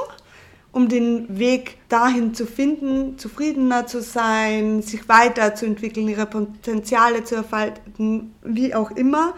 um 0.73 0.89
den 0.89 1.39
Weg 1.39 1.79
dahin 1.89 2.35
zu 2.35 2.47
finden, 2.47 3.19
zufriedener 3.19 3.87
zu 3.87 4.03
sein, 4.03 4.83
sich 4.83 5.09
weiterzuentwickeln, 5.09 6.09
ihre 6.09 6.27
Potenziale 6.27 7.25
zu 7.25 7.37
erfalten, 7.37 8.35
wie 8.43 8.75
auch 8.75 8.91
immer. 8.93 9.35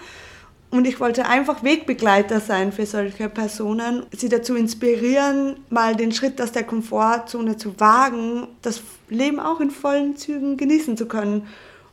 Und 0.72 0.86
ich 0.86 1.00
wollte 1.00 1.26
einfach 1.26 1.62
Wegbegleiter 1.62 2.40
sein 2.40 2.72
für 2.72 2.86
solche 2.86 3.28
Personen, 3.28 4.06
sie 4.16 4.30
dazu 4.30 4.54
inspirieren, 4.54 5.56
mal 5.68 5.94
den 5.94 6.12
Schritt 6.12 6.40
aus 6.40 6.50
der 6.50 6.64
Komfortzone 6.64 7.58
zu 7.58 7.78
wagen, 7.78 8.48
das 8.62 8.80
Leben 9.10 9.38
auch 9.38 9.60
in 9.60 9.70
vollen 9.70 10.16
Zügen 10.16 10.56
genießen 10.56 10.96
zu 10.96 11.04
können. 11.04 11.46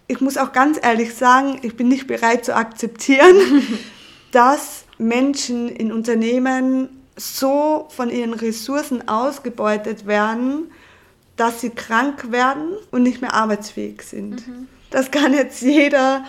Ich 0.08 0.22
muss 0.22 0.38
auch 0.38 0.54
ganz 0.54 0.80
ehrlich 0.82 1.14
sagen, 1.14 1.60
ich 1.62 1.76
bin 1.76 1.90
nicht 1.90 2.08
bereit 2.08 2.46
zu 2.46 2.56
akzeptieren, 2.56 3.36
dass 4.32 4.86
Menschen 4.98 5.68
in 5.68 5.92
Unternehmen 5.92 6.88
so 7.18 7.88
von 7.90 8.10
ihren 8.10 8.34
Ressourcen 8.34 9.10
ausgebeutet 9.10 10.08
werden, 10.08 10.72
dass 11.36 11.60
sie 11.60 11.72
krank 11.72 12.32
werden 12.32 12.78
und 12.92 13.04
nicht 13.04 13.20
mehr 13.20 13.34
arbeitsfähig 13.34 14.04
sind. 14.04 14.48
Mhm. 14.48 14.70
Das 14.90 15.12
kann 15.12 15.34
jetzt 15.34 15.62
jeder 15.62 16.24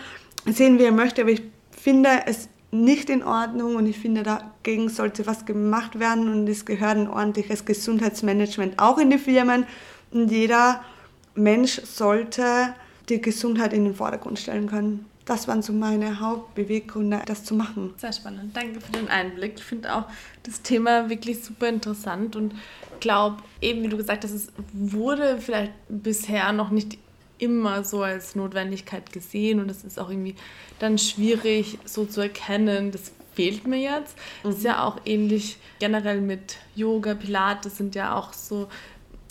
sehen, 0.47 0.81
wie 0.81 0.85
er 0.85 0.93
möchte, 0.93 1.23
aber 1.23 1.31
ich 1.31 1.43
finde 1.81 2.23
es 2.27 2.49
nicht 2.73 3.11
in 3.11 3.23
Ordnung 3.23 3.77
und 3.77 3.87
ich 3.87 3.99
finde, 3.99 4.23
dagegen 4.23 4.89
sollte 4.89 5.27
was 5.27 5.45
gemacht 5.45 5.99
werden 5.99 6.29
und 6.29 6.49
es 6.49 6.65
gehört 6.65 6.97
ein 6.97 7.09
ordentliches 7.09 7.65
Gesundheitsmanagement 7.65 8.79
auch 8.79 8.99
in 8.99 9.11
die 9.11 9.19
Firmen 9.19 9.67
und 10.13 10.31
jeder 10.31 10.85
Mensch 11.35 11.81
sollte 11.83 12.75
die 13.09 13.21
Gesundheit 13.21 13.73
in 13.73 13.85
den 13.85 13.95
Vordergrund 13.95 14.39
stellen 14.39 14.69
können. 14.69 15.07
Das 15.25 15.47
waren 15.47 15.63
so 15.63 15.73
meine 15.73 16.21
Hauptbeweggründe, 16.21 17.23
das 17.27 17.45
zu 17.45 17.55
machen. 17.55 17.95
Sehr 17.99 18.13
spannend. 18.13 18.57
Danke 18.57 18.81
für 18.81 18.93
den 18.93 19.09
Einblick. 19.09 19.55
Ich 19.57 19.65
finde 19.65 19.95
auch 19.95 20.05
das 20.43 20.63
Thema 20.63 21.09
wirklich 21.09 21.45
super 21.45 21.69
interessant 21.69 22.35
und 22.37 22.55
glaube, 23.01 23.43
eben 23.61 23.83
wie 23.83 23.89
du 23.89 23.97
gesagt 23.97 24.25
hast, 24.25 24.33
es 24.33 24.49
wurde 24.73 25.39
vielleicht 25.41 25.73
bisher 25.89 26.53
noch 26.53 26.71
nicht 26.71 26.99
immer 27.41 27.85
so 27.85 28.03
als 28.03 28.35
Notwendigkeit 28.35 29.13
gesehen 29.13 29.61
und 29.61 29.71
es 29.71 29.85
ist 29.85 29.99
auch 29.99 30.11
irgendwie 30.11 30.35
dann 30.79 30.99
schwierig 30.99 31.79
so 31.85 32.05
zu 32.05 32.21
erkennen, 32.21 32.91
das 32.91 33.13
fehlt 33.35 33.67
mir 33.67 33.79
jetzt. 33.79 34.17
Mhm. 34.45 34.51
ist 34.51 34.65
ja 34.65 34.85
auch 34.85 34.99
ähnlich 35.05 35.57
generell 35.79 36.21
mit 36.21 36.57
Yoga, 36.75 37.15
Pilates 37.15 37.77
sind 37.77 37.95
ja 37.95 38.17
auch 38.17 38.33
so 38.33 38.69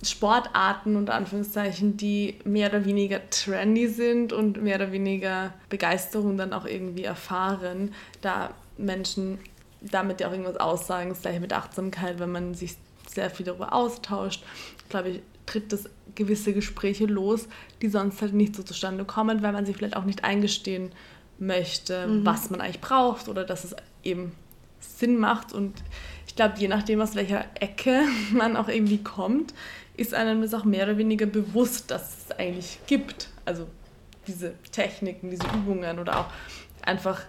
Sportarten 0.01 0.95
unter 0.95 1.13
Anführungszeichen, 1.13 1.97
die 1.97 2.35
mehr 2.45 2.69
oder 2.69 2.85
weniger 2.85 3.29
trendy 3.29 3.87
sind 3.87 4.31
und 4.31 4.61
mehr 4.63 4.77
oder 4.77 4.91
weniger 4.91 5.53
Begeisterung 5.67 6.37
dann 6.37 6.53
auch 6.53 6.65
irgendwie 6.65 7.03
erfahren, 7.03 7.93
da 8.21 8.51
Menschen 8.77 9.39
damit 9.81 10.21
ja 10.21 10.27
auch 10.27 10.31
irgendwas 10.31 10.57
aussagen, 10.57 11.09
das 11.09 11.21
gleiche 11.21 11.39
mit 11.39 11.53
Achtsamkeit, 11.53 12.19
wenn 12.19 12.31
man 12.31 12.53
sich 12.53 12.75
sehr 13.07 13.29
viel 13.29 13.45
darüber 13.45 13.73
austauscht, 13.73 14.43
glaube 14.89 15.09
ich, 15.09 15.21
tritt 15.45 15.73
das 15.73 15.89
gewisse 16.19 16.53
Gespräche 16.53 17.05
los, 17.05 17.47
die 17.81 17.87
sonst 17.87 18.21
halt 18.21 18.33
nicht 18.33 18.55
so 18.55 18.61
zustande 18.61 19.05
kommen, 19.05 19.41
weil 19.41 19.53
man 19.53 19.65
sich 19.65 19.77
vielleicht 19.77 19.95
auch 19.95 20.03
nicht 20.03 20.23
eingestehen 20.23 20.91
möchte, 21.39 22.05
mhm. 22.05 22.25
was 22.25 22.49
man 22.49 22.61
eigentlich 22.61 22.81
braucht 22.81 23.29
oder 23.29 23.45
dass 23.45 23.63
es 23.63 23.75
eben 24.03 24.33
Sinn 24.79 25.17
macht. 25.17 25.53
Und 25.53 25.81
ich 26.27 26.35
glaube, 26.35 26.55
je 26.57 26.67
nachdem, 26.67 27.01
aus 27.01 27.15
welcher 27.15 27.45
Ecke 27.59 28.03
man 28.31 28.57
auch 28.57 28.67
irgendwie 28.67 29.01
kommt, 29.01 29.53
ist 29.95 30.13
einem 30.13 30.41
das 30.41 30.53
auch 30.53 30.65
mehr 30.65 30.83
oder 30.83 30.97
weniger 30.97 31.25
bewusst, 31.25 31.89
dass 31.89 32.25
es 32.25 32.31
eigentlich 32.37 32.79
gibt. 32.85 33.29
Also 33.45 33.67
diese 34.27 34.53
Techniken, 34.71 35.31
diese 35.31 35.47
Übungen 35.47 35.99
oder 35.99 36.19
auch 36.19 36.27
einfach 36.81 37.21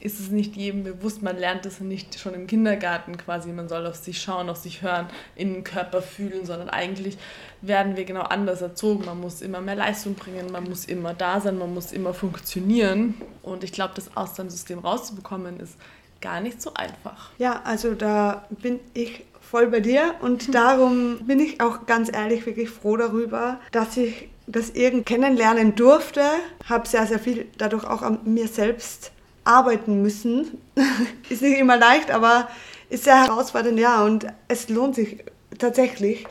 ist 0.00 0.20
es 0.20 0.30
nicht 0.30 0.56
jedem 0.56 0.84
bewusst, 0.84 1.22
man 1.22 1.36
lernt 1.36 1.66
es 1.66 1.80
nicht 1.80 2.18
schon 2.18 2.34
im 2.34 2.46
Kindergarten 2.46 3.16
quasi, 3.16 3.50
man 3.50 3.68
soll 3.68 3.86
auf 3.86 3.96
sich 3.96 4.20
schauen, 4.20 4.48
auf 4.48 4.58
sich 4.58 4.82
hören, 4.82 5.06
in 5.34 5.54
den 5.54 5.64
Körper 5.64 6.02
fühlen, 6.02 6.46
sondern 6.46 6.68
eigentlich 6.68 7.18
werden 7.60 7.96
wir 7.96 8.04
genau 8.04 8.22
anders 8.22 8.62
erzogen. 8.62 9.04
Man 9.04 9.20
muss 9.20 9.42
immer 9.42 9.60
mehr 9.60 9.74
Leistung 9.76 10.14
bringen, 10.14 10.52
man 10.52 10.64
muss 10.64 10.84
immer 10.84 11.14
da 11.14 11.40
sein, 11.40 11.58
man 11.58 11.74
muss 11.74 11.92
immer 11.92 12.14
funktionieren. 12.14 13.14
Und 13.42 13.64
ich 13.64 13.72
glaube, 13.72 13.94
das 13.96 14.16
aus 14.16 14.34
dem 14.34 14.50
System 14.50 14.78
rauszubekommen, 14.78 15.58
ist 15.60 15.76
gar 16.20 16.40
nicht 16.40 16.62
so 16.62 16.74
einfach. 16.74 17.30
Ja, 17.38 17.62
also 17.64 17.94
da 17.94 18.46
bin 18.50 18.80
ich 18.94 19.24
voll 19.40 19.68
bei 19.68 19.80
dir 19.80 20.14
und 20.20 20.54
darum 20.54 21.18
bin 21.26 21.40
ich 21.40 21.60
auch 21.60 21.86
ganz 21.86 22.12
ehrlich 22.12 22.46
wirklich 22.46 22.70
froh 22.70 22.96
darüber, 22.96 23.58
dass 23.72 23.96
ich 23.96 24.28
das 24.46 24.70
irgend 24.70 25.06
kennenlernen 25.06 25.74
durfte, 25.74 26.22
habe 26.68 26.88
sehr, 26.88 27.06
sehr 27.06 27.18
viel 27.18 27.46
dadurch 27.58 27.84
auch 27.84 28.02
an 28.02 28.20
mir 28.24 28.48
selbst 28.48 29.12
arbeiten 29.48 30.02
müssen. 30.02 30.58
ist 31.28 31.42
nicht 31.42 31.58
immer 31.58 31.76
leicht, 31.76 32.10
aber 32.10 32.48
ist 32.90 33.04
sehr 33.04 33.22
herausfordernd, 33.24 33.78
ja, 33.78 34.04
und 34.04 34.26
es 34.48 34.68
lohnt 34.68 34.94
sich 34.94 35.24
tatsächlich. 35.58 36.26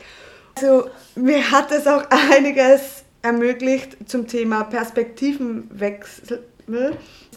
Also 0.56 0.88
mir 1.14 1.50
hat 1.50 1.70
es 1.72 1.86
auch 1.86 2.04
einiges 2.32 3.04
ermöglicht 3.22 3.96
zum 4.06 4.26
Thema 4.26 4.64
Perspektivenwechsel. 4.64 6.44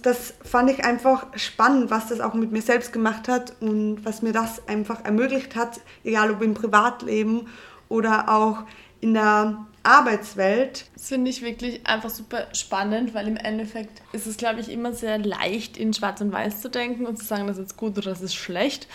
Das 0.02 0.34
fand 0.44 0.70
ich 0.72 0.84
einfach 0.84 1.28
spannend, 1.36 1.90
was 1.90 2.08
das 2.08 2.20
auch 2.20 2.34
mit 2.34 2.52
mir 2.52 2.62
selbst 2.62 2.92
gemacht 2.92 3.28
hat 3.28 3.54
und 3.62 4.04
was 4.04 4.22
mir 4.22 4.34
das 4.34 4.68
einfach 4.68 5.06
ermöglicht 5.06 5.56
hat, 5.56 5.80
egal 6.04 6.32
ob 6.32 6.42
im 6.42 6.54
Privatleben 6.54 7.48
oder 7.88 8.30
auch 8.30 8.64
in 9.00 9.14
der 9.14 9.66
Arbeitswelt. 9.84 10.86
Das 10.94 11.08
finde 11.08 11.32
ich 11.32 11.42
wirklich 11.42 11.86
einfach 11.88 12.10
super 12.10 12.48
spannend, 12.54 13.14
weil 13.14 13.28
im 13.28 13.38
Endeffekt 13.38 14.02
ist 14.14 14.28
es, 14.28 14.38
glaube 14.38 14.60
ich, 14.60 14.70
immer 14.70 14.94
sehr 14.94 15.18
leicht, 15.18 15.78
in 15.78 15.94
Schwarz 15.94 16.22
und 16.22 16.32
Weiß 16.32 16.62
zu 16.62 16.70
denken 16.70 17.06
und 17.06 17.18
zu 17.18 17.26
sagen, 17.26 17.48
das 17.48 17.58
ist 17.58 17.78
gut 17.78 17.98
oder 17.98 18.12
das 18.12 18.22
ist 18.22 18.36
schlecht. 18.36 18.88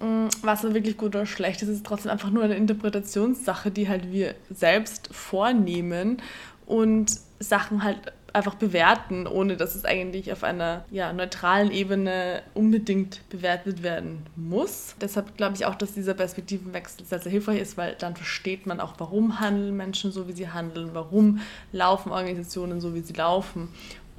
Mm, 0.00 0.28
was 0.42 0.62
dann 0.62 0.74
wirklich 0.74 0.96
gut 0.96 1.14
oder 1.14 1.26
schlecht 1.26 1.62
ist, 1.62 1.68
ist 1.68 1.84
trotzdem 1.84 2.12
einfach 2.12 2.30
nur 2.30 2.44
eine 2.44 2.54
Interpretationssache, 2.54 3.70
die 3.70 3.88
halt 3.88 4.12
wir 4.12 4.34
selbst 4.50 5.08
vornehmen 5.12 6.22
und 6.66 7.10
Sachen 7.40 7.82
halt 7.82 8.12
einfach 8.32 8.54
bewerten, 8.54 9.26
ohne 9.26 9.56
dass 9.56 9.74
es 9.74 9.84
eigentlich 9.84 10.32
auf 10.32 10.44
einer 10.44 10.84
ja, 10.90 11.12
neutralen 11.12 11.70
Ebene 11.70 12.42
unbedingt 12.54 13.28
bewertet 13.28 13.82
werden 13.82 14.26
muss. 14.36 14.94
Deshalb 15.00 15.36
glaube 15.36 15.56
ich 15.56 15.66
auch, 15.66 15.74
dass 15.74 15.92
dieser 15.92 16.14
Perspektivenwechsel 16.14 17.06
sehr, 17.06 17.20
sehr 17.20 17.32
hilfreich 17.32 17.60
ist, 17.60 17.76
weil 17.76 17.96
dann 17.98 18.16
versteht 18.16 18.66
man 18.66 18.80
auch, 18.80 18.94
warum 18.98 19.40
handeln 19.40 19.76
Menschen 19.76 20.12
so, 20.12 20.28
wie 20.28 20.32
sie 20.32 20.48
handeln, 20.48 20.90
warum 20.92 21.40
laufen 21.72 22.12
Organisationen 22.12 22.80
so, 22.80 22.94
wie 22.94 23.00
sie 23.00 23.14
laufen, 23.14 23.68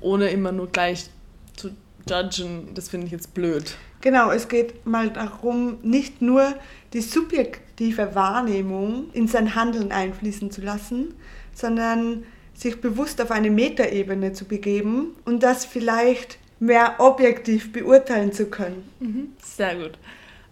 ohne 0.01 0.29
immer 0.29 0.51
nur 0.51 0.67
gleich 0.67 1.09
zu 1.55 1.71
judgen, 2.09 2.73
das 2.73 2.89
finde 2.89 3.05
ich 3.05 3.11
jetzt 3.11 3.33
blöd. 3.33 3.75
Genau, 4.01 4.31
es 4.31 4.47
geht 4.47 4.85
mal 4.85 5.11
darum, 5.11 5.77
nicht 5.83 6.21
nur 6.21 6.55
die 6.93 7.01
subjektive 7.01 8.15
Wahrnehmung 8.15 9.11
in 9.13 9.27
sein 9.27 9.53
Handeln 9.55 9.91
einfließen 9.91 10.49
zu 10.49 10.61
lassen, 10.61 11.13
sondern 11.53 12.23
sich 12.61 12.79
bewusst 12.79 13.19
auf 13.21 13.31
eine 13.31 13.49
Metaebene 13.49 14.33
zu 14.33 14.45
begeben 14.45 15.15
und 15.25 15.41
das 15.41 15.65
vielleicht 15.65 16.37
mehr 16.59 16.95
objektiv 16.99 17.73
beurteilen 17.73 18.31
zu 18.31 18.45
können. 18.45 18.87
Mhm. 18.99 19.33
Sehr 19.41 19.75
gut. 19.75 19.97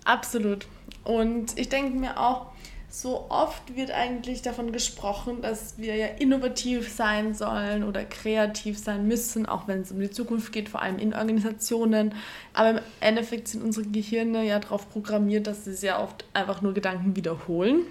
Absolut. 0.05 0.65
Und 1.03 1.57
ich 1.57 1.69
denke 1.69 1.99
mir 1.99 2.19
auch, 2.19 2.47
so 2.89 3.27
oft 3.29 3.75
wird 3.75 3.91
eigentlich 3.91 4.41
davon 4.41 4.71
gesprochen, 4.71 5.43
dass 5.43 5.77
wir 5.77 5.95
ja 5.95 6.07
innovativ 6.07 6.91
sein 6.91 7.35
sollen 7.35 7.83
oder 7.83 8.03
kreativ 8.03 8.79
sein 8.79 9.07
müssen, 9.07 9.45
auch 9.45 9.67
wenn 9.67 9.81
es 9.81 9.91
um 9.91 9.99
die 9.99 10.09
Zukunft 10.09 10.51
geht, 10.51 10.69
vor 10.69 10.81
allem 10.81 10.97
in 10.97 11.13
Organisationen. 11.13 12.15
Aber 12.53 12.71
im 12.71 12.79
Endeffekt 12.99 13.47
sind 13.47 13.63
unsere 13.63 13.85
Gehirne 13.85 14.43
ja 14.43 14.57
darauf 14.57 14.89
programmiert, 14.89 15.45
dass 15.45 15.65
sie 15.65 15.75
sehr 15.75 16.01
oft 16.01 16.25
einfach 16.33 16.63
nur 16.63 16.73
Gedanken 16.73 17.15
wiederholen. 17.15 17.81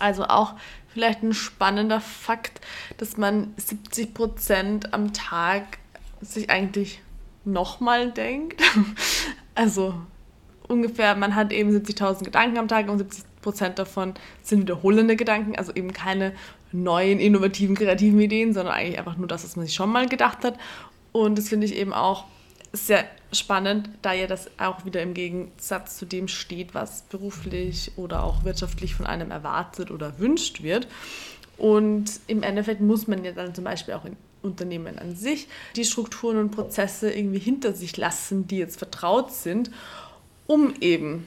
Also 0.00 0.24
auch 0.24 0.54
vielleicht 0.88 1.22
ein 1.22 1.34
spannender 1.34 2.00
Fakt, 2.00 2.60
dass 2.98 3.16
man 3.16 3.54
70 3.56 4.14
Prozent 4.14 4.92
am 4.92 5.12
Tag 5.12 5.78
sich 6.20 6.50
eigentlich 6.50 7.02
nochmal 7.44 8.10
denkt. 8.10 8.62
Also 9.56 9.94
ungefähr, 10.68 11.16
man 11.16 11.34
hat 11.34 11.52
eben 11.52 11.70
70.000 11.70 12.24
Gedanken 12.24 12.56
am 12.56 12.68
Tag 12.68 12.88
und 12.88 12.98
70 12.98 13.24
Prozent 13.42 13.78
davon 13.78 14.14
sind 14.42 14.60
wiederholende 14.60 15.16
Gedanken, 15.16 15.56
also 15.56 15.74
eben 15.74 15.92
keine 15.92 16.32
neuen, 16.72 17.18
innovativen, 17.18 17.74
kreativen 17.74 18.20
Ideen, 18.20 18.54
sondern 18.54 18.74
eigentlich 18.74 18.98
einfach 18.98 19.18
nur 19.18 19.26
das, 19.26 19.44
was 19.44 19.56
man 19.56 19.66
sich 19.66 19.74
schon 19.74 19.90
mal 19.90 20.08
gedacht 20.08 20.44
hat. 20.44 20.56
Und 21.12 21.36
das 21.36 21.48
finde 21.48 21.66
ich 21.66 21.74
eben 21.74 21.92
auch 21.92 22.24
sehr 22.72 23.04
spannend, 23.32 23.90
da 24.02 24.12
ja 24.12 24.26
das 24.26 24.50
auch 24.58 24.84
wieder 24.84 25.02
im 25.02 25.14
Gegensatz 25.14 25.96
zu 25.96 26.04
dem 26.04 26.28
steht, 26.28 26.74
was 26.74 27.02
beruflich 27.02 27.92
oder 27.96 28.22
auch 28.22 28.44
wirtschaftlich 28.44 28.94
von 28.94 29.06
einem 29.06 29.30
erwartet 29.30 29.90
oder 29.90 30.18
wünscht 30.18 30.62
wird. 30.62 30.86
Und 31.58 32.20
im 32.26 32.42
Endeffekt 32.42 32.80
muss 32.80 33.06
man 33.06 33.24
ja 33.24 33.32
dann 33.32 33.54
zum 33.54 33.64
Beispiel 33.64 33.94
auch 33.94 34.04
in 34.04 34.16
Unternehmen 34.42 34.98
an 34.98 35.14
sich 35.14 35.48
die 35.76 35.84
Strukturen 35.84 36.38
und 36.38 36.50
Prozesse 36.50 37.12
irgendwie 37.12 37.38
hinter 37.38 37.74
sich 37.74 37.96
lassen, 37.96 38.46
die 38.46 38.58
jetzt 38.58 38.78
vertraut 38.78 39.32
sind, 39.32 39.70
um 40.46 40.74
eben 40.80 41.26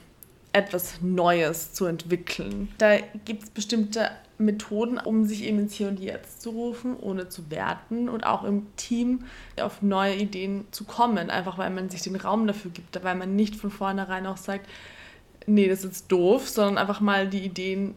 etwas 0.51 1.01
Neues 1.01 1.73
zu 1.73 1.85
entwickeln. 1.85 2.69
Da 2.77 2.97
gibt 3.25 3.43
es 3.43 3.50
bestimmte 3.50 4.12
Methoden, 4.37 4.97
um 4.97 5.25
sich 5.25 5.43
eben 5.43 5.59
ins 5.59 5.73
Hier 5.73 5.87
und 5.87 5.99
Jetzt 5.99 6.41
zu 6.41 6.51
rufen, 6.51 6.97
ohne 6.99 7.29
zu 7.29 7.49
werten 7.51 8.09
und 8.09 8.25
auch 8.25 8.43
im 8.43 8.67
Team 8.75 9.25
auf 9.61 9.81
neue 9.81 10.15
Ideen 10.15 10.65
zu 10.71 10.85
kommen, 10.85 11.29
einfach 11.29 11.57
weil 11.57 11.69
man 11.69 11.89
sich 11.89 12.01
den 12.01 12.15
Raum 12.15 12.47
dafür 12.47 12.71
gibt, 12.71 13.03
weil 13.03 13.15
man 13.15 13.35
nicht 13.35 13.55
von 13.55 13.71
vornherein 13.71 14.25
auch 14.25 14.37
sagt, 14.37 14.67
nee, 15.45 15.67
das 15.67 15.83
ist 15.83 16.11
doof, 16.11 16.49
sondern 16.49 16.77
einfach 16.77 17.01
mal 17.01 17.27
die 17.27 17.43
Ideen 17.43 17.95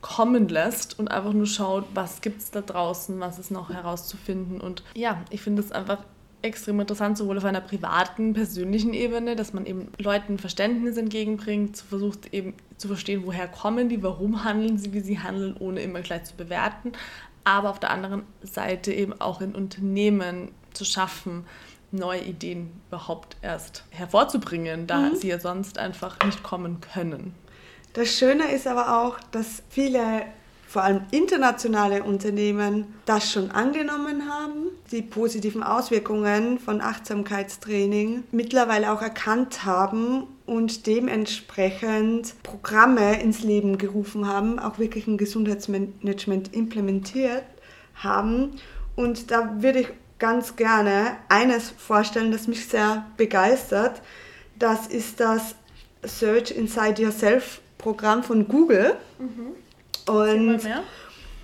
kommen 0.00 0.48
lässt 0.48 0.98
und 0.98 1.10
einfach 1.10 1.32
nur 1.32 1.46
schaut, 1.46 1.84
was 1.94 2.20
gibt 2.20 2.42
es 2.42 2.50
da 2.50 2.60
draußen, 2.60 3.18
was 3.20 3.38
ist 3.38 3.50
noch 3.50 3.70
herauszufinden. 3.70 4.60
Und 4.60 4.82
ja, 4.94 5.22
ich 5.30 5.40
finde 5.40 5.62
es 5.62 5.72
einfach 5.72 6.04
extrem 6.44 6.78
interessant, 6.80 7.18
sowohl 7.18 7.38
auf 7.38 7.44
einer 7.44 7.60
privaten, 7.60 8.34
persönlichen 8.34 8.92
Ebene, 8.92 9.34
dass 9.34 9.52
man 9.52 9.66
eben 9.66 9.88
Leuten 9.98 10.38
Verständnis 10.38 10.96
entgegenbringt, 10.96 11.78
versucht 11.78 12.32
eben 12.32 12.54
zu 12.76 12.88
verstehen, 12.88 13.22
woher 13.24 13.48
kommen 13.48 13.88
die, 13.88 14.02
warum 14.02 14.44
handeln 14.44 14.78
sie, 14.78 14.92
wie 14.92 15.00
sie 15.00 15.18
handeln, 15.18 15.56
ohne 15.58 15.80
immer 15.80 16.00
gleich 16.00 16.24
zu 16.24 16.36
bewerten, 16.36 16.92
aber 17.44 17.70
auf 17.70 17.80
der 17.80 17.90
anderen 17.90 18.22
Seite 18.42 18.92
eben 18.92 19.20
auch 19.20 19.40
in 19.40 19.54
Unternehmen 19.54 20.50
zu 20.72 20.84
schaffen, 20.84 21.44
neue 21.90 22.22
Ideen 22.22 22.72
überhaupt 22.88 23.36
erst 23.40 23.84
hervorzubringen, 23.90 24.86
da 24.86 24.98
mhm. 24.98 25.16
sie 25.16 25.28
ja 25.28 25.38
sonst 25.38 25.78
einfach 25.78 26.18
nicht 26.24 26.42
kommen 26.42 26.80
können. 26.80 27.34
Das 27.92 28.08
Schöne 28.08 28.50
ist 28.50 28.66
aber 28.66 29.00
auch, 29.00 29.20
dass 29.30 29.62
viele, 29.68 30.22
vor 30.74 30.82
allem 30.82 31.02
internationale 31.12 32.02
Unternehmen, 32.02 32.96
das 33.04 33.30
schon 33.30 33.52
angenommen 33.52 34.28
haben, 34.28 34.70
die 34.90 35.02
positiven 35.02 35.62
Auswirkungen 35.62 36.58
von 36.58 36.80
Achtsamkeitstraining 36.80 38.24
mittlerweile 38.32 38.90
auch 38.90 39.00
erkannt 39.00 39.64
haben 39.64 40.26
und 40.46 40.88
dementsprechend 40.88 42.42
Programme 42.42 43.22
ins 43.22 43.44
Leben 43.44 43.78
gerufen 43.78 44.26
haben, 44.26 44.58
auch 44.58 44.80
wirklich 44.80 45.06
ein 45.06 45.16
Gesundheitsmanagement 45.16 46.52
implementiert 46.52 47.44
haben. 47.94 48.58
Und 48.96 49.30
da 49.30 49.62
würde 49.62 49.78
ich 49.78 49.88
ganz 50.18 50.56
gerne 50.56 51.18
eines 51.28 51.70
vorstellen, 51.70 52.32
das 52.32 52.48
mich 52.48 52.66
sehr 52.66 53.06
begeistert. 53.16 54.02
Das 54.58 54.88
ist 54.88 55.20
das 55.20 55.54
Search 56.02 56.50
Inside 56.50 57.00
Yourself 57.00 57.60
Programm 57.78 58.24
von 58.24 58.48
Google. 58.48 58.96
Mhm. 59.20 59.63
Und 60.06 60.60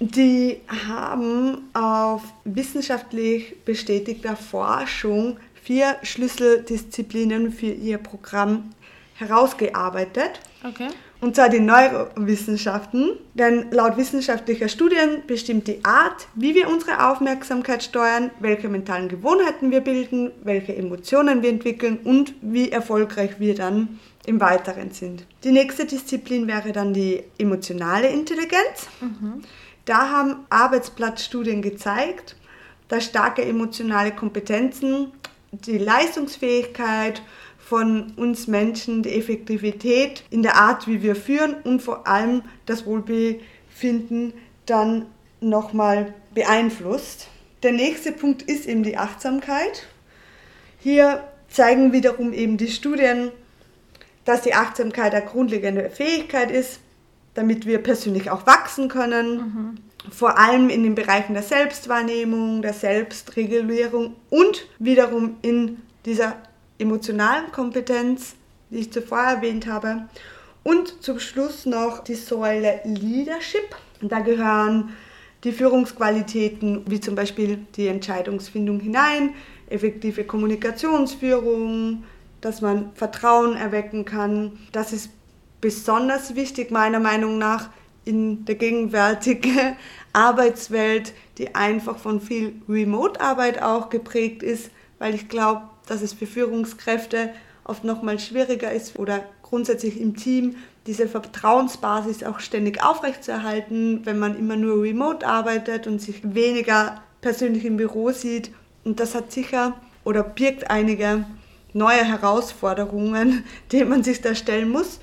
die 0.01 0.61
haben 0.87 1.69
auf 1.75 2.23
wissenschaftlich 2.45 3.63
bestätigter 3.65 4.37
Forschung 4.37 5.39
vier 5.63 5.97
Schlüsseldisziplinen 6.03 7.53
für 7.53 7.67
ihr 7.71 7.99
Programm 7.99 8.71
herausgearbeitet. 9.17 10.41
Okay. 10.67 10.89
Und 11.21 11.37
zwar 11.37 11.49
die 11.49 11.61
Neurowissenschaften. 11.61 13.11
Denn 13.35 13.71
laut 13.71 13.97
wissenschaftlicher 13.97 14.69
Studien 14.69 15.23
bestimmt 15.27 15.69
die 15.69 15.85
Art, 15.85 16.29
wie 16.35 16.55
wir 16.55 16.69
unsere 16.69 17.11
Aufmerksamkeit 17.11 17.83
steuern, 17.83 18.31
welche 18.41 18.69
mentalen 18.69 19.09
Gewohnheiten 19.09 19.71
wir 19.71 19.81
bilden, 19.81 20.31
welche 20.43 20.75
Emotionen 20.75 21.43
wir 21.43 21.51
entwickeln 21.51 21.99
und 22.05 22.35
wie 22.41 22.71
erfolgreich 22.71 23.39
wir 23.39 23.55
dann 23.55 24.01
im 24.27 24.41
Weiteren 24.41 24.91
sind. 24.91 25.27
Die 25.45 25.53
nächste 25.53 25.87
Disziplin 25.87 26.47
wäre 26.47 26.73
dann 26.73 26.93
die 26.93 27.23
emotionale 27.39 28.09
Intelligenz. 28.09 28.89
Mhm. 29.01 29.43
Da 29.85 30.11
haben 30.11 30.37
Arbeitsplatzstudien 30.51 31.63
gezeigt, 31.63 32.37
dass 32.89 33.07
starke 33.07 33.45
emotionale 33.45 34.13
Kompetenzen 34.13 35.13
die 35.53 35.79
Leistungsfähigkeit 35.79 37.23
von 37.71 38.15
uns 38.17 38.49
Menschen, 38.49 39.05
die 39.05 39.15
Effektivität 39.15 40.25
in 40.29 40.43
der 40.43 40.57
Art, 40.57 40.89
wie 40.89 41.03
wir 41.03 41.15
führen 41.15 41.55
und 41.63 41.81
vor 41.81 42.09
allem 42.09 42.43
das 42.67 42.85
Wohlbefinden 42.85 44.33
dann 44.67 45.07
nochmal 45.41 46.13
beeinflusst. 46.35 47.29
Der 47.63 47.71
nächste 47.71 48.11
Punkt 48.11 48.43
ist 48.43 48.67
eben 48.67 48.83
die 48.83 48.99
Achtsamkeit. 48.99 49.87
Hier 50.81 51.23
zeigen 51.49 51.93
wiederum 51.93 52.33
eben 52.33 52.57
die 52.57 52.67
Studien, 52.67 53.31
dass 54.25 54.43
die 54.43 54.55
Achtsamkeit 54.55 55.15
eine 55.15 55.25
grundlegende 55.25 55.91
Fähigkeit 55.91 56.51
ist, 56.51 56.81
damit 57.35 57.67
wir 57.67 57.79
persönlich 57.79 58.33
auch 58.33 58.49
wachsen 58.49 58.89
können. 58.89 59.37
Mhm. 59.37 59.75
Vor 60.11 60.39
allem 60.39 60.71
in 60.71 60.83
den 60.83 60.97
Bereichen 60.97 61.35
der 61.35 61.45
Selbstwahrnehmung, 61.45 62.63
der 62.63 62.73
Selbstregulierung 62.73 64.17
und 64.29 64.67
wiederum 64.81 65.37
in 65.43 65.77
dieser 66.05 66.35
emotionalen 66.81 67.53
Kompetenz, 67.53 68.35
die 68.71 68.79
ich 68.79 68.93
zuvor 68.93 69.21
erwähnt 69.21 69.67
habe. 69.67 70.09
Und 70.63 71.03
zum 71.03 71.21
Schluss 71.21 71.67
noch 71.67 72.05
die 72.05 72.15
Säule 72.15 72.81
Leadership. 72.85 73.77
Da 74.03 74.21
gehören 74.21 74.91
die 75.45 75.53
Führungsqualitäten 75.53 76.83
wie 76.87 77.01
zum 77.01 77.15
Beispiel 77.15 77.59
die 77.77 77.89
Entscheidungsfindung 77.89 78.81
hinein, 78.81 79.35
effektive 79.69 80.25
Kommunikationsführung, 80.25 82.05
dass 82.41 82.61
man 82.61 82.91
Vertrauen 82.95 83.57
erwecken 83.57 84.05
kann. 84.05 84.59
Das 84.73 84.93
ist 84.93 85.11
besonders 85.61 86.35
wichtig 86.35 86.71
meiner 86.71 87.01
Meinung 87.01 87.39
nach 87.39 87.71
in 88.05 88.45
der 88.45 88.55
gegenwärtigen 88.57 89.77
Arbeitswelt, 90.13 91.13
die 91.39 91.55
einfach 91.55 91.99
von 91.99 92.21
viel 92.21 92.55
Remote-Arbeit 92.69 93.63
auch 93.63 93.89
geprägt 93.89 94.43
ist, 94.43 94.71
weil 94.99 95.15
ich 95.15 95.29
glaube, 95.29 95.63
dass 95.91 96.03
es 96.03 96.13
für 96.13 96.27
Führungskräfte 96.27 97.31
oft 97.65 97.85
nochmal 97.85 98.19
schwieriger 98.19 98.71
ist 98.71 98.99
oder 98.99 99.25
grundsätzlich 99.43 100.01
im 100.01 100.17
Team 100.17 100.57
diese 100.87 101.09
Vertrauensbasis 101.09 102.23
auch 102.23 102.41
ständig 102.41 102.83
aufrechtzuerhalten, 102.83 104.01
wenn 104.05 104.19
man 104.19 104.39
immer 104.39 104.57
nur 104.57 104.83
remote 104.83 105.27
arbeitet 105.27 105.87
und 105.87 106.01
sich 106.01 106.35
weniger 106.35 107.03
persönlich 107.21 107.65
im 107.65 107.77
Büro 107.77 108.13
sieht. 108.13 108.53
Und 108.85 109.01
das 109.01 109.15
hat 109.15 109.33
sicher 109.33 109.75
oder 110.05 110.23
birgt 110.23 110.71
einige 110.71 111.25
neue 111.73 112.05
Herausforderungen, 112.05 113.45
denen 113.73 113.91
man 113.91 114.05
sich 114.05 114.21
da 114.21 114.35
stellen 114.35 114.71
muss. 114.71 115.01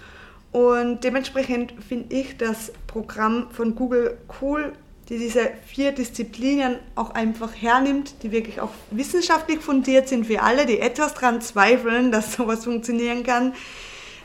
Und 0.54 1.04
dementsprechend 1.04 1.74
finde 1.88 2.16
ich 2.16 2.38
das 2.38 2.72
Programm 2.88 3.48
von 3.52 3.76
Google 3.76 4.18
cool, 4.42 4.74
die 5.10 5.18
diese 5.18 5.52
vier 5.66 5.94
Disziplinen 5.94 6.78
auch 6.96 7.12
einfach 7.12 7.54
hernimmt, 7.56 8.16
die 8.24 8.32
wirklich 8.32 8.60
auch 8.60 8.72
wissenschaftlich 8.92 9.60
fundiert 9.60 10.10
sind 10.10 10.28
für 10.28 10.42
alle, 10.42 10.66
die 10.66 10.80
etwas 10.80 11.14
daran 11.14 11.42
zweifeln, 11.42 12.12
dass 12.12 12.34
sowas 12.38 12.66
funktionieren 12.66 13.24
kann. 13.24 13.54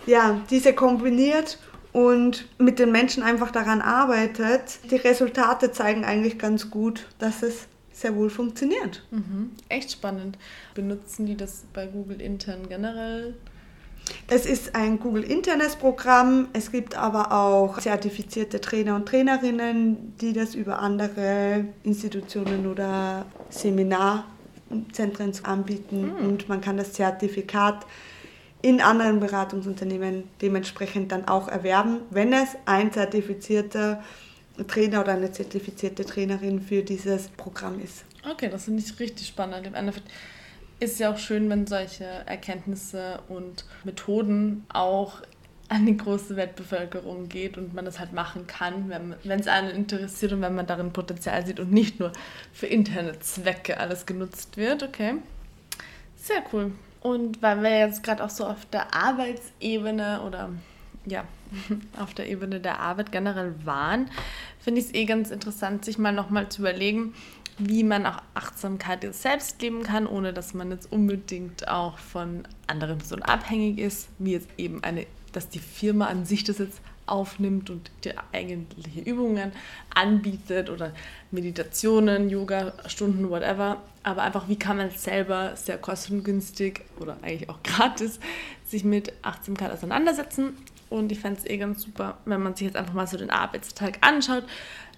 Ja, 0.06 0.40
diese 0.50 0.72
kombiniert 0.72 1.58
und 1.92 2.48
mit 2.58 2.78
den 2.78 2.90
Menschen 2.90 3.22
einfach 3.22 3.50
daran 3.50 3.80
arbeitet. 3.80 4.78
Die 4.90 4.96
Resultate 4.96 5.70
zeigen 5.70 6.04
eigentlich 6.04 6.38
ganz 6.38 6.70
gut, 6.70 7.06
dass 7.18 7.42
es 7.42 7.66
sehr 7.92 8.16
wohl 8.16 8.30
funktioniert. 8.30 9.02
Mhm. 9.10 9.52
Echt 9.68 9.92
spannend. 9.92 10.38
Benutzen 10.74 11.26
die 11.26 11.36
das 11.36 11.64
bei 11.72 11.86
Google 11.86 12.20
intern 12.20 12.68
generell? 12.68 13.34
Es 14.28 14.46
ist 14.46 14.74
ein 14.74 14.98
Google-internes 14.98 15.76
Programm. 15.76 16.48
Es 16.52 16.72
gibt 16.72 16.96
aber 16.96 17.32
auch 17.32 17.78
zertifizierte 17.78 18.60
Trainer 18.60 18.96
und 18.96 19.06
Trainerinnen, 19.06 20.14
die 20.20 20.32
das 20.32 20.54
über 20.54 20.78
andere 20.78 21.66
Institutionen 21.82 22.66
oder 22.66 23.26
Seminarzentren 23.50 25.32
anbieten. 25.42 26.06
Mhm. 26.06 26.26
Und 26.26 26.48
man 26.48 26.60
kann 26.60 26.76
das 26.76 26.94
Zertifikat 26.94 27.84
in 28.62 28.80
anderen 28.80 29.20
Beratungsunternehmen 29.20 30.24
dementsprechend 30.40 31.12
dann 31.12 31.26
auch 31.26 31.48
erwerben, 31.48 31.98
wenn 32.10 32.32
es 32.32 32.50
ein 32.64 32.92
zertifizierter 32.92 34.02
Trainer 34.68 35.00
oder 35.00 35.12
eine 35.12 35.32
zertifizierte 35.32 36.04
Trainerin 36.04 36.60
für 36.60 36.82
dieses 36.82 37.28
Programm 37.28 37.80
ist. 37.80 38.04
Okay, 38.30 38.48
das 38.48 38.64
finde 38.64 38.82
ich 38.82 38.98
richtig 39.00 39.26
spannend. 39.26 39.66
Im 39.66 39.74
Endeffekt 39.74 40.08
ist 40.82 40.98
ja 40.98 41.12
auch 41.12 41.18
schön, 41.18 41.48
wenn 41.48 41.66
solche 41.66 42.04
Erkenntnisse 42.04 43.20
und 43.28 43.64
Methoden 43.84 44.66
auch 44.72 45.22
an 45.68 45.86
die 45.86 45.96
große 45.96 46.36
Weltbevölkerung 46.36 47.28
geht 47.28 47.56
und 47.56 47.72
man 47.72 47.84
das 47.84 47.98
halt 47.98 48.12
machen 48.12 48.46
kann, 48.46 48.90
wenn 48.90 49.40
es 49.40 49.46
einen 49.46 49.70
interessiert 49.70 50.32
und 50.32 50.42
wenn 50.42 50.54
man 50.54 50.66
darin 50.66 50.92
Potenzial 50.92 51.46
sieht 51.46 51.60
und 51.60 51.72
nicht 51.72 52.00
nur 52.00 52.12
für 52.52 52.66
interne 52.66 53.18
Zwecke 53.20 53.78
alles 53.78 54.04
genutzt 54.04 54.56
wird. 54.56 54.82
Okay, 54.82 55.14
sehr 56.16 56.42
cool. 56.52 56.72
Und 57.00 57.40
weil 57.42 57.62
wir 57.62 57.78
jetzt 57.78 58.02
gerade 58.02 58.22
auch 58.22 58.30
so 58.30 58.44
auf 58.44 58.66
der 58.66 58.94
Arbeitsebene 58.94 60.22
oder 60.22 60.50
ja, 61.06 61.24
auf 61.98 62.12
der 62.12 62.28
Ebene 62.28 62.60
der 62.60 62.80
Arbeit 62.80 63.12
generell 63.12 63.54
waren, 63.64 64.10
finde 64.60 64.80
ich 64.80 64.88
es 64.88 64.94
eh 64.94 65.04
ganz 65.04 65.30
interessant, 65.30 65.84
sich 65.84 65.96
mal 65.96 66.12
nochmal 66.12 66.48
zu 66.48 66.60
überlegen, 66.60 67.14
wie 67.58 67.84
man 67.84 68.06
auch 68.06 68.22
Achtsamkeit 68.34 69.14
selbst 69.14 69.60
leben 69.62 69.82
kann, 69.82 70.06
ohne 70.06 70.32
dass 70.32 70.54
man 70.54 70.70
jetzt 70.70 70.90
unbedingt 70.90 71.68
auch 71.68 71.98
von 71.98 72.44
anderen 72.66 72.98
Personen 72.98 73.22
abhängig 73.22 73.78
ist, 73.78 74.08
wie 74.18 74.32
jetzt 74.32 74.48
eben 74.56 74.82
eine, 74.82 75.06
dass 75.32 75.48
die 75.48 75.58
Firma 75.58 76.06
an 76.06 76.24
sich 76.24 76.44
das 76.44 76.58
jetzt 76.58 76.80
aufnimmt 77.06 77.68
und 77.68 77.90
die 78.04 78.12
eigentliche 78.32 79.00
Übungen 79.00 79.52
anbietet 79.94 80.70
oder 80.70 80.92
Meditationen, 81.30 82.30
Yoga-Stunden, 82.30 83.28
whatever. 83.28 83.82
Aber 84.02 84.22
einfach, 84.22 84.48
wie 84.48 84.56
kann 84.56 84.78
man 84.78 84.90
selber 84.90 85.56
sehr 85.56 85.78
kostengünstig 85.78 86.82
oder 87.00 87.18
eigentlich 87.22 87.48
auch 87.48 87.62
gratis 87.62 88.18
sich 88.64 88.84
mit 88.84 89.12
Achtsamkeit 89.22 89.70
auseinandersetzen. 89.70 90.56
Und 90.92 91.10
ich 91.10 91.20
fände 91.20 91.40
es 91.40 91.46
eh 91.46 91.56
ganz 91.56 91.82
super, 91.82 92.18
wenn 92.26 92.42
man 92.42 92.54
sich 92.54 92.66
jetzt 92.66 92.76
einfach 92.76 92.92
mal 92.92 93.06
so 93.06 93.16
den 93.16 93.30
Arbeitstag 93.30 93.98
anschaut, 94.02 94.44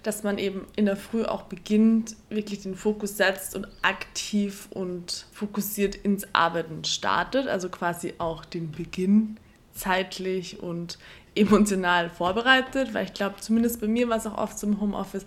dass 0.03 0.23
man 0.23 0.37
eben 0.37 0.67
in 0.75 0.85
der 0.85 0.97
Früh 0.97 1.23
auch 1.23 1.43
beginnt, 1.43 2.17
wirklich 2.29 2.61
den 2.61 2.75
Fokus 2.75 3.15
setzt 3.15 3.55
und 3.55 3.67
aktiv 3.81 4.67
und 4.71 5.25
fokussiert 5.31 5.95
ins 5.95 6.27
Arbeiten 6.33 6.83
startet. 6.83 7.47
Also 7.47 7.69
quasi 7.69 8.13
auch 8.17 8.43
den 8.43 8.71
Beginn 8.71 9.37
zeitlich 9.73 10.61
und 10.61 10.99
emotional 11.33 12.09
vorbereitet, 12.09 12.93
weil 12.93 13.05
ich 13.05 13.13
glaube, 13.13 13.37
zumindest 13.39 13.79
bei 13.79 13.87
mir 13.87 14.09
war 14.09 14.17
es 14.17 14.27
auch 14.27 14.37
oft 14.37 14.59
zum 14.59 14.81
Homeoffice, 14.81 15.25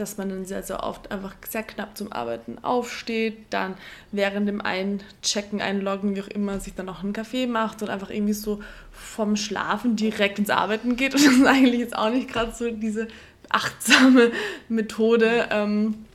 dass 0.00 0.16
man 0.16 0.30
dann 0.30 0.44
sehr, 0.46 0.62
sehr 0.62 0.82
oft 0.82 1.10
einfach 1.12 1.34
sehr 1.48 1.62
knapp 1.62 1.96
zum 1.96 2.10
Arbeiten 2.10 2.58
aufsteht, 2.62 3.36
dann 3.50 3.74
während 4.12 4.48
dem 4.48 4.60
Einchecken, 4.60 5.60
Einloggen, 5.60 6.16
wie 6.16 6.22
auch 6.22 6.28
immer, 6.28 6.58
sich 6.58 6.74
dann 6.74 6.86
noch 6.86 7.04
einen 7.04 7.12
Kaffee 7.12 7.46
macht 7.46 7.82
und 7.82 7.90
einfach 7.90 8.10
irgendwie 8.10 8.32
so 8.32 8.60
vom 8.92 9.36
Schlafen 9.36 9.96
direkt 9.96 10.38
ins 10.38 10.50
Arbeiten 10.50 10.96
geht. 10.96 11.14
Und 11.14 11.24
das 11.24 11.34
ist 11.34 11.46
eigentlich 11.46 11.80
jetzt 11.80 11.96
auch 11.96 12.10
nicht 12.10 12.28
gerade 12.28 12.52
so 12.52 12.70
diese 12.70 13.08
achtsame 13.48 14.32
Methode, 14.68 15.48
ähm, 15.50 16.06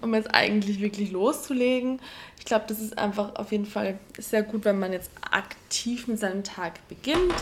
um 0.00 0.14
jetzt 0.14 0.34
eigentlich 0.34 0.80
wirklich 0.80 1.12
loszulegen. 1.12 2.00
Ich 2.38 2.44
glaube, 2.44 2.64
das 2.68 2.80
ist 2.80 2.98
einfach 2.98 3.36
auf 3.36 3.52
jeden 3.52 3.66
Fall 3.66 3.98
sehr 4.18 4.42
gut, 4.42 4.64
wenn 4.64 4.78
man 4.78 4.92
jetzt 4.92 5.10
aktiv 5.30 6.08
mit 6.08 6.18
seinem 6.18 6.44
Tag 6.44 6.86
beginnt 6.88 7.34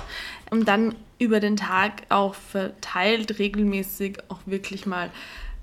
und 0.50 0.68
dann 0.68 0.94
über 1.18 1.40
den 1.40 1.56
Tag 1.56 2.02
auch 2.08 2.34
verteilt 2.34 3.38
regelmäßig 3.38 4.18
auch 4.28 4.40
wirklich 4.46 4.86
mal 4.86 5.10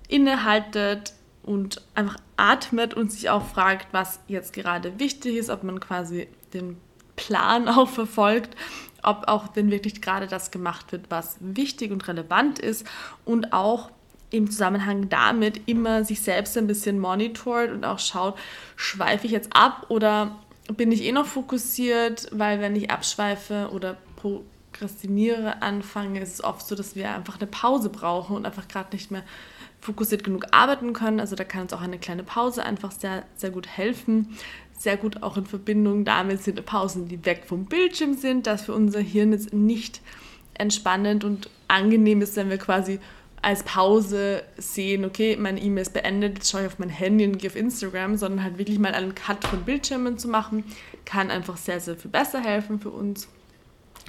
innehaltet 0.09 1.13
und 1.43 1.81
einfach 1.95 2.17
atmet 2.35 2.93
und 2.93 3.11
sich 3.11 3.29
auch 3.29 3.45
fragt, 3.45 3.87
was 3.93 4.19
jetzt 4.27 4.51
gerade 4.51 4.99
wichtig 4.99 5.37
ist, 5.37 5.49
ob 5.49 5.63
man 5.63 5.79
quasi 5.79 6.27
den 6.53 6.77
Plan 7.15 7.67
auch 7.69 7.87
verfolgt, 7.87 8.55
ob 9.03 9.23
auch 9.27 9.47
denn 9.47 9.71
wirklich 9.71 10.01
gerade 10.01 10.27
das 10.27 10.51
gemacht 10.51 10.91
wird, 10.91 11.05
was 11.09 11.37
wichtig 11.39 11.91
und 11.91 12.05
relevant 12.07 12.59
ist 12.59 12.85
und 13.23 13.53
auch 13.53 13.91
im 14.31 14.51
Zusammenhang 14.51 15.09
damit 15.09 15.67
immer 15.67 16.03
sich 16.03 16.21
selbst 16.21 16.57
ein 16.57 16.67
bisschen 16.67 16.99
monitort 16.99 17.71
und 17.71 17.83
auch 17.83 17.99
schaut, 17.99 18.37
schweife 18.75 19.25
ich 19.25 19.31
jetzt 19.31 19.55
ab 19.55 19.85
oder 19.89 20.35
bin 20.75 20.91
ich 20.91 21.03
eh 21.03 21.11
noch 21.11 21.25
fokussiert, 21.25 22.27
weil 22.31 22.61
wenn 22.61 22.75
ich 22.75 22.91
abschweife 22.91 23.69
oder 23.73 23.97
prokrastiniere 24.17 25.61
anfange, 25.61 26.21
ist 26.21 26.35
es 26.35 26.43
oft 26.43 26.67
so, 26.67 26.75
dass 26.75 26.95
wir 26.95 27.15
einfach 27.15 27.39
eine 27.39 27.47
Pause 27.47 27.89
brauchen 27.89 28.35
und 28.35 28.45
einfach 28.45 28.67
gerade 28.67 28.95
nicht 28.95 29.09
mehr 29.09 29.23
fokussiert 29.81 30.23
genug 30.23 30.45
arbeiten 30.51 30.93
können. 30.93 31.19
Also 31.19 31.35
da 31.35 31.43
kann 31.43 31.63
uns 31.63 31.73
auch 31.73 31.81
eine 31.81 31.99
kleine 31.99 32.23
Pause 32.23 32.63
einfach 32.63 32.91
sehr, 32.91 33.23
sehr 33.35 33.51
gut 33.51 33.67
helfen. 33.67 34.37
Sehr 34.77 34.97
gut 34.97 35.23
auch 35.23 35.35
in 35.35 35.45
Verbindung 35.45 36.05
damit 36.05 36.41
sind 36.41 36.65
Pausen, 36.65 37.07
die 37.09 37.25
weg 37.25 37.43
vom 37.45 37.65
Bildschirm 37.65 38.13
sind, 38.13 38.47
dass 38.47 38.63
für 38.63 38.73
unser 38.73 39.01
Hirn 39.01 39.33
jetzt 39.33 39.53
nicht 39.53 40.01
entspannend 40.53 41.23
und 41.23 41.49
angenehm 41.67 42.21
ist, 42.21 42.35
wenn 42.35 42.49
wir 42.49 42.57
quasi 42.57 42.99
als 43.41 43.63
Pause 43.63 44.43
sehen, 44.57 45.05
okay, 45.05 45.37
meine 45.37 45.61
E-Mail 45.61 45.83
ist 45.83 45.93
beendet, 45.93 46.35
jetzt 46.35 46.51
schaue 46.51 46.61
ich 46.61 46.67
auf 46.67 46.79
mein 46.79 46.89
Handy 46.89 47.25
und 47.25 47.39
gehe 47.39 47.49
auf 47.49 47.55
Instagram, 47.55 48.17
sondern 48.17 48.43
halt 48.43 48.57
wirklich 48.57 48.79
mal 48.79 48.93
einen 48.93 49.15
Cut 49.15 49.45
von 49.47 49.63
Bildschirmen 49.63 50.17
zu 50.17 50.27
machen, 50.27 50.65
kann 51.05 51.31
einfach 51.31 51.57
sehr, 51.57 51.79
sehr 51.79 51.95
viel 51.95 52.11
besser 52.11 52.41
helfen 52.41 52.79
für 52.79 52.89
uns 52.89 53.29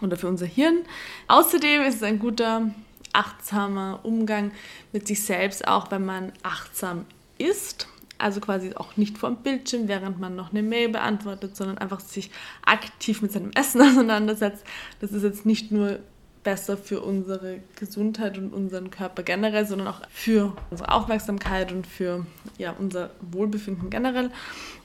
oder 0.03 0.17
für 0.17 0.27
unser 0.27 0.47
Hirn. 0.47 0.81
Außerdem 1.29 1.83
ist 1.83 1.97
es 1.97 2.03
ein 2.03 2.19
guter, 2.19 2.71
achtsamer 3.13 4.01
Umgang 4.03 4.53
mit 4.93 5.07
sich 5.07 5.23
selbst, 5.23 5.67
auch 5.67 5.91
wenn 5.91 6.05
man 6.05 6.33
achtsam 6.43 7.07
ist. 7.39 7.89
Also 8.19 8.41
quasi 8.41 8.75
auch 8.75 8.97
nicht 8.97 9.17
vor 9.17 9.31
dem 9.31 9.39
Bildschirm, 9.39 9.89
während 9.89 10.21
man 10.21 10.37
noch 10.37 10.51
eine 10.51 10.63
Mail 10.63 10.91
beantwortet, 10.91 11.57
sondern 11.57 11.79
einfach 11.79 12.01
sich 12.01 12.31
aktiv 12.65 13.23
mit 13.23 13.33
seinem 13.33 13.51
Essen 13.53 13.81
auseinandersetzt. 13.89 14.65
Das 15.01 15.13
ist 15.13 15.23
jetzt 15.23 15.47
nicht 15.47 15.73
nur 15.73 16.01
besser 16.43 16.77
für 16.77 17.01
unsere 17.01 17.61
Gesundheit 17.77 18.39
und 18.39 18.53
unseren 18.53 18.91
Körper 18.91 19.23
generell, 19.23 19.67
sondern 19.67 19.89
auch 19.89 20.01
für 20.11 20.57
unsere 20.71 20.91
Aufmerksamkeit 20.91 21.71
und 21.71 21.87
für 21.87 22.25
ja, 22.57 22.75
unser 22.79 23.11
Wohlbefinden 23.21 23.91
generell. 23.91 24.31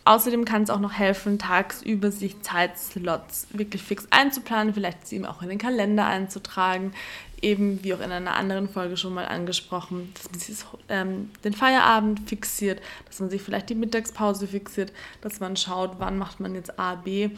Außerdem 0.04 0.46
kann 0.46 0.64
es 0.64 0.70
auch 0.70 0.80
noch 0.80 0.94
helfen, 0.94 1.40
tagsüber 1.40 2.12
sich 2.12 2.42
Zeitslots 2.42 3.48
wirklich 3.52 3.82
fix 3.82 4.08
einzuplanen, 4.12 4.74
vielleicht 4.74 5.08
sie 5.08 5.16
eben 5.16 5.26
auch 5.26 5.42
in 5.42 5.50
den 5.50 5.58
Kalender 5.58 6.06
einzutragen, 6.06 6.94
eben 7.42 7.84
wie 7.84 7.94
auch 7.94 8.00
in 8.00 8.12
einer 8.12 8.36
anderen 8.36 8.70
Folge 8.70 8.98
schon 8.98 9.14
mal 9.14 9.26
angesprochen, 9.26 10.12
dass 10.14 10.32
man 10.32 10.40
sich 10.40 10.66
ähm, 10.90 11.32
den 11.44 11.54
Feierabend 11.54 12.28
fixiert, 12.28 12.82
dass 13.08 13.20
man 13.20 13.30
sich 13.30 13.42
vielleicht 13.42 13.70
die 13.70 13.76
Mittagspause 13.76 14.48
fixiert, 14.48 14.92
dass 15.22 15.40
man 15.40 15.58
schaut, 15.58 15.96
wann 16.00 16.18
macht 16.18 16.40
man 16.40 16.56
jetzt 16.56 16.80
A, 16.80 16.96
B 16.96 17.30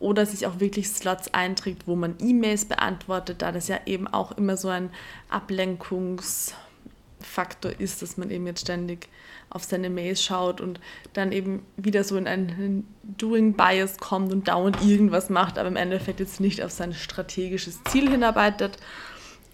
oder 0.00 0.26
sich 0.26 0.46
auch 0.46 0.60
wirklich 0.60 0.88
Slots 0.88 1.34
einträgt, 1.34 1.86
wo 1.86 1.96
man 1.96 2.14
E-Mails 2.20 2.66
beantwortet, 2.66 3.42
da 3.42 3.50
das 3.52 3.68
ja 3.68 3.80
eben 3.86 4.06
auch 4.06 4.32
immer 4.32 4.56
so 4.56 4.68
ein 4.68 4.90
Ablenkungsfaktor 5.28 7.72
ist, 7.78 8.02
dass 8.02 8.16
man 8.16 8.30
eben 8.30 8.46
jetzt 8.46 8.60
ständig 8.60 9.08
auf 9.50 9.64
seine 9.64 9.90
Mails 9.90 10.22
schaut 10.22 10.60
und 10.60 10.78
dann 11.14 11.32
eben 11.32 11.64
wieder 11.76 12.04
so 12.04 12.16
in 12.16 12.28
einen 12.28 12.86
Doing 13.02 13.54
Bias 13.54 13.98
kommt 13.98 14.32
und 14.32 14.46
dauernd 14.48 14.84
irgendwas 14.84 15.30
macht, 15.30 15.58
aber 15.58 15.68
im 15.68 15.76
Endeffekt 15.76 16.20
jetzt 16.20 16.40
nicht 16.40 16.62
auf 16.62 16.70
sein 16.70 16.92
strategisches 16.92 17.82
Ziel 17.84 18.10
hinarbeitet. 18.10 18.76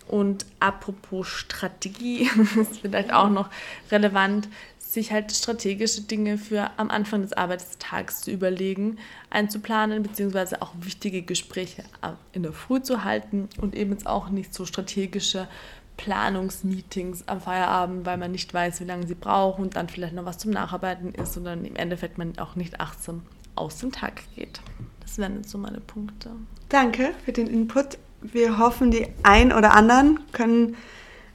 Und 0.07 0.45
apropos 0.61 1.27
Strategie, 1.27 2.29
ist 2.61 2.81
vielleicht 2.81 3.13
auch 3.13 3.31
noch 3.31 3.51
relevant, 3.91 4.49
sich 4.79 5.13
halt 5.13 5.33
strategische 5.33 6.03
Dinge 6.03 6.39
für 6.39 6.71
am 6.77 6.91
Anfang 6.91 7.23
des 7.23 7.33
Arbeitstags 7.33 8.23
zu 8.23 8.31
überlegen, 8.31 8.99
einzuplanen, 9.29 10.03
beziehungsweise 10.03 10.63
auch 10.63 10.73
wichtige 10.81 11.23
Gespräche 11.23 11.85
in 12.33 12.45
der 12.45 12.53
Früh 12.53 12.81
zu 12.81 13.05
halten 13.05 13.49
und 13.61 13.75
eben 13.75 13.91
jetzt 13.91 14.07
auch 14.07 14.29
nicht 14.29 14.55
so 14.55 14.65
strategische 14.65 15.49
Planungsmeetings 15.97 17.29
am 17.29 17.41
Feierabend, 17.41 18.07
weil 18.07 18.17
man 18.17 18.33
nicht 18.33 18.53
weiß, 18.53 18.81
wie 18.81 18.85
lange 18.85 19.07
sie 19.07 19.15
brauchen 19.15 19.63
und 19.63 19.77
dann 19.77 19.89
vielleicht 19.89 20.15
noch 20.15 20.25
was 20.25 20.39
zum 20.39 20.51
Nacharbeiten 20.51 21.15
ist 21.15 21.37
und 21.37 21.45
dann 21.45 21.65
im 21.65 21.77
Endeffekt 21.77 22.19
man 22.19 22.39
auch 22.39 22.57
nicht 22.57 22.81
achtsam 22.81 23.23
aus 23.55 23.79
dem 23.79 23.93
Tag 23.93 24.23
geht. 24.35 24.61
Das 25.01 25.19
wären 25.19 25.37
jetzt 25.37 25.51
so 25.51 25.59
meine 25.59 25.81
Punkte. 25.81 26.31
Danke 26.69 27.13
für 27.25 27.33
den 27.33 27.47
Input. 27.47 27.99
Wir 28.33 28.59
hoffen, 28.59 28.91
die 28.91 29.07
ein 29.23 29.53
oder 29.53 29.75
anderen 29.75 30.21
können 30.33 30.77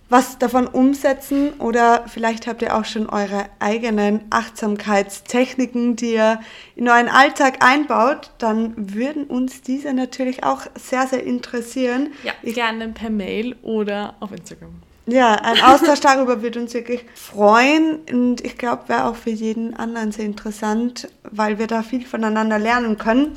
was 0.10 0.40
davon 0.40 0.68
umsetzen 0.68 1.54
oder 1.60 2.06
vielleicht 2.08 2.48
habt 2.48 2.64
ihr 2.64 2.76
auch 2.76 2.86
schon 2.86 3.08
eure 3.08 3.46
eigenen 3.60 4.22
Achtsamkeitstechniken, 4.32 5.96
die 5.96 6.14
ihr 6.14 6.40
in 6.76 6.90
euren 6.90 7.08
Alltag 7.08 7.64
einbaut, 7.64 8.32
dann 8.40 8.74
würden 8.76 9.26
uns 9.26 9.62
diese 9.62 9.94
natürlich 9.94 10.44
auch 10.44 10.64
sehr, 10.76 11.06
sehr 11.06 11.24
interessieren. 11.24 12.12
Ja, 12.24 12.34
ich, 12.42 12.56
gerne 12.56 12.90
per 12.90 13.12
Mail 13.12 13.56
oder 13.62 14.16
auf 14.20 14.32
Instagram. 14.32 14.72
Ja, 15.06 15.36
ein 15.36 15.62
Austausch 15.62 16.02
darüber 16.02 16.42
würde 16.42 16.60
uns 16.60 16.74
wirklich 16.74 17.04
freuen 17.16 18.00
und 18.12 18.42
ich 18.42 18.58
glaube, 18.58 18.90
wäre 18.90 19.06
auch 19.06 19.16
für 19.16 19.32
jeden 19.32 19.76
anderen 19.76 20.12
sehr 20.12 20.26
interessant, 20.26 21.08
weil 21.24 21.58
wir 21.58 21.68
da 21.68 21.82
viel 21.82 22.06
voneinander 22.06 22.60
lernen 22.60 22.98
können. 22.98 23.36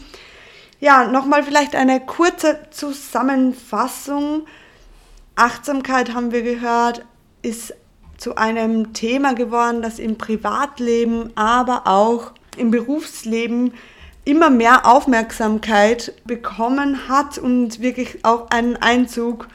Ja, 0.83 1.07
nochmal 1.07 1.45
vielleicht 1.45 1.77
eine 1.77 2.01
kurze 2.01 2.59
Zusammenfassung. 2.73 4.49
Achtsamkeit 5.37 6.13
haben 6.13 6.33
wir 6.33 6.43
gehört, 6.43 7.05
ist 7.41 7.73
zu 8.19 8.35
einem 8.35 8.93
Thema 8.93 9.37
geworden, 9.37 9.81
das 9.81 10.01
im 10.01 10.19
Privatleben, 10.19 11.31
aber 11.37 11.87
auch 11.87 12.33
im 12.57 12.73
Berufsleben 12.73 13.75
immer 14.25 14.51
mehr 14.51 14.85
Aufmerksamkeit 14.85 16.15
bekommen 16.25 17.09
hat 17.09 17.39
und 17.39 17.79
wirklich 17.79 18.25
auch 18.25 18.51
einen 18.51 18.75
Einzug 18.75 19.47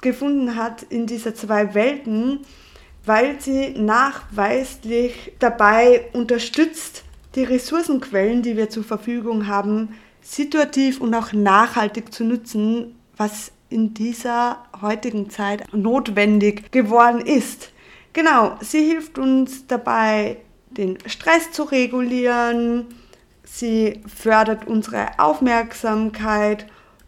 gefunden 0.00 0.54
hat 0.54 0.84
in 0.84 1.08
diese 1.08 1.34
zwei 1.34 1.74
Welten, 1.74 2.46
weil 3.04 3.40
sie 3.40 3.70
nachweislich 3.70 5.32
dabei 5.40 6.04
unterstützt, 6.12 7.02
die 7.34 7.42
Ressourcenquellen, 7.42 8.42
die 8.42 8.56
wir 8.56 8.70
zur 8.70 8.84
Verfügung 8.84 9.48
haben, 9.48 9.96
situativ 10.28 11.00
und 11.00 11.14
auch 11.14 11.32
nachhaltig 11.32 12.12
zu 12.12 12.24
nutzen, 12.24 12.94
was 13.16 13.50
in 13.70 13.94
dieser 13.94 14.64
heutigen 14.80 15.30
Zeit 15.30 15.72
notwendig 15.72 16.70
geworden 16.70 17.20
ist. 17.20 17.72
Genau, 18.12 18.56
sie 18.60 18.84
hilft 18.84 19.18
uns 19.18 19.66
dabei, 19.66 20.38
den 20.70 20.98
Stress 21.06 21.50
zu 21.52 21.64
regulieren, 21.64 22.86
sie 23.44 24.02
fördert 24.06 24.66
unsere 24.66 25.18
Aufmerksamkeit 25.18 26.66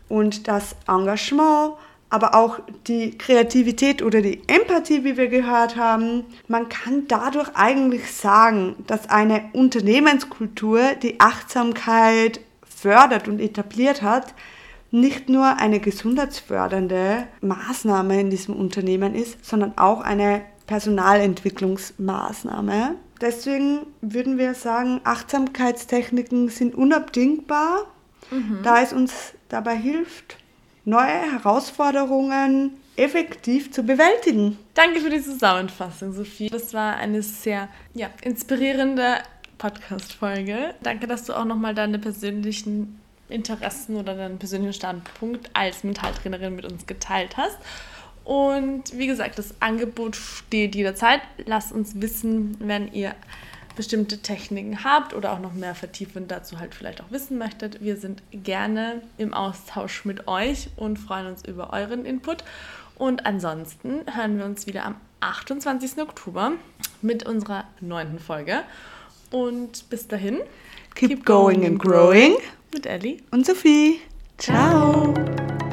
und 0.08 0.48
das 0.48 0.76
Engagement, 0.88 1.74
aber 2.08 2.34
auch 2.34 2.58
die 2.86 3.16
Kreativität 3.16 4.02
oder 4.02 4.20
die 4.20 4.42
Empathie, 4.48 5.04
wie 5.04 5.16
wir 5.16 5.28
gehört 5.28 5.76
haben. 5.76 6.24
Man 6.48 6.68
kann 6.68 7.06
dadurch 7.06 7.50
eigentlich 7.54 8.10
sagen, 8.12 8.76
dass 8.86 9.08
eine 9.08 9.50
Unternehmenskultur 9.52 10.94
die 11.00 11.20
Achtsamkeit 11.20 12.40
fördert 12.80 13.28
und 13.28 13.40
etabliert 13.40 14.02
hat, 14.02 14.34
nicht 14.90 15.28
nur 15.28 15.58
eine 15.58 15.78
gesundheitsfördernde 15.80 17.26
Maßnahme 17.40 18.20
in 18.20 18.30
diesem 18.30 18.54
Unternehmen 18.56 19.14
ist, 19.14 19.44
sondern 19.44 19.78
auch 19.78 20.00
eine 20.00 20.42
Personalentwicklungsmaßnahme. 20.66 22.96
Deswegen 23.20 23.86
würden 24.00 24.38
wir 24.38 24.54
sagen, 24.54 25.00
Achtsamkeitstechniken 25.04 26.48
sind 26.48 26.74
unabdingbar, 26.74 27.86
mhm. 28.30 28.60
da 28.62 28.82
es 28.82 28.92
uns 28.92 29.34
dabei 29.48 29.76
hilft, 29.76 30.38
neue 30.84 31.32
Herausforderungen 31.32 32.72
effektiv 32.96 33.72
zu 33.72 33.82
bewältigen. 33.82 34.58
Danke 34.74 35.00
für 35.00 35.10
die 35.10 35.22
Zusammenfassung, 35.22 36.12
Sophie. 36.12 36.48
Das 36.48 36.74
war 36.74 36.96
eine 36.96 37.22
sehr 37.22 37.68
ja, 37.94 38.08
inspirierende 38.22 39.18
Podcast-Folge. 39.60 40.74
Danke, 40.82 41.06
dass 41.06 41.24
du 41.24 41.34
auch 41.34 41.44
nochmal 41.44 41.74
deine 41.74 41.98
persönlichen 41.98 42.98
Interessen 43.28 43.96
oder 43.96 44.14
deinen 44.14 44.38
persönlichen 44.38 44.72
Standpunkt 44.72 45.50
als 45.52 45.84
Mentaltrainerin 45.84 46.56
mit 46.56 46.64
uns 46.64 46.86
geteilt 46.86 47.36
hast. 47.36 47.58
Und 48.24 48.96
wie 48.96 49.06
gesagt, 49.06 49.38
das 49.38 49.54
Angebot 49.60 50.16
steht 50.16 50.74
jederzeit. 50.74 51.20
Lasst 51.44 51.72
uns 51.72 52.00
wissen, 52.00 52.56
wenn 52.58 52.90
ihr 52.92 53.14
bestimmte 53.76 54.18
Techniken 54.18 54.82
habt 54.82 55.14
oder 55.14 55.32
auch 55.32 55.38
noch 55.38 55.52
mehr 55.52 55.74
vertiefend 55.74 56.30
dazu 56.30 56.58
halt 56.58 56.74
vielleicht 56.74 57.02
auch 57.02 57.10
wissen 57.10 57.38
möchtet. 57.38 57.82
Wir 57.82 57.96
sind 57.96 58.22
gerne 58.32 59.02
im 59.18 59.34
Austausch 59.34 60.04
mit 60.06 60.26
euch 60.26 60.70
und 60.76 60.98
freuen 60.98 61.26
uns 61.26 61.44
über 61.44 61.72
euren 61.72 62.06
Input. 62.06 62.44
Und 62.96 63.26
ansonsten 63.26 64.00
hören 64.14 64.38
wir 64.38 64.46
uns 64.46 64.66
wieder 64.66 64.86
am 64.86 64.96
28. 65.20 65.98
Oktober 65.98 66.52
mit 67.02 67.26
unserer 67.26 67.64
neunten 67.80 68.18
Folge. 68.18 68.62
Und 69.30 69.88
bis 69.90 70.08
dahin, 70.08 70.38
keep, 70.94 71.08
keep 71.10 71.26
going, 71.26 71.60
going 71.60 71.66
and 71.66 71.78
growing 71.78 72.36
mit 72.72 72.86
Ellie 72.86 73.18
und 73.30 73.46
Sophie. 73.46 74.00
Ciao. 74.38 75.14
Ciao. 75.14 75.69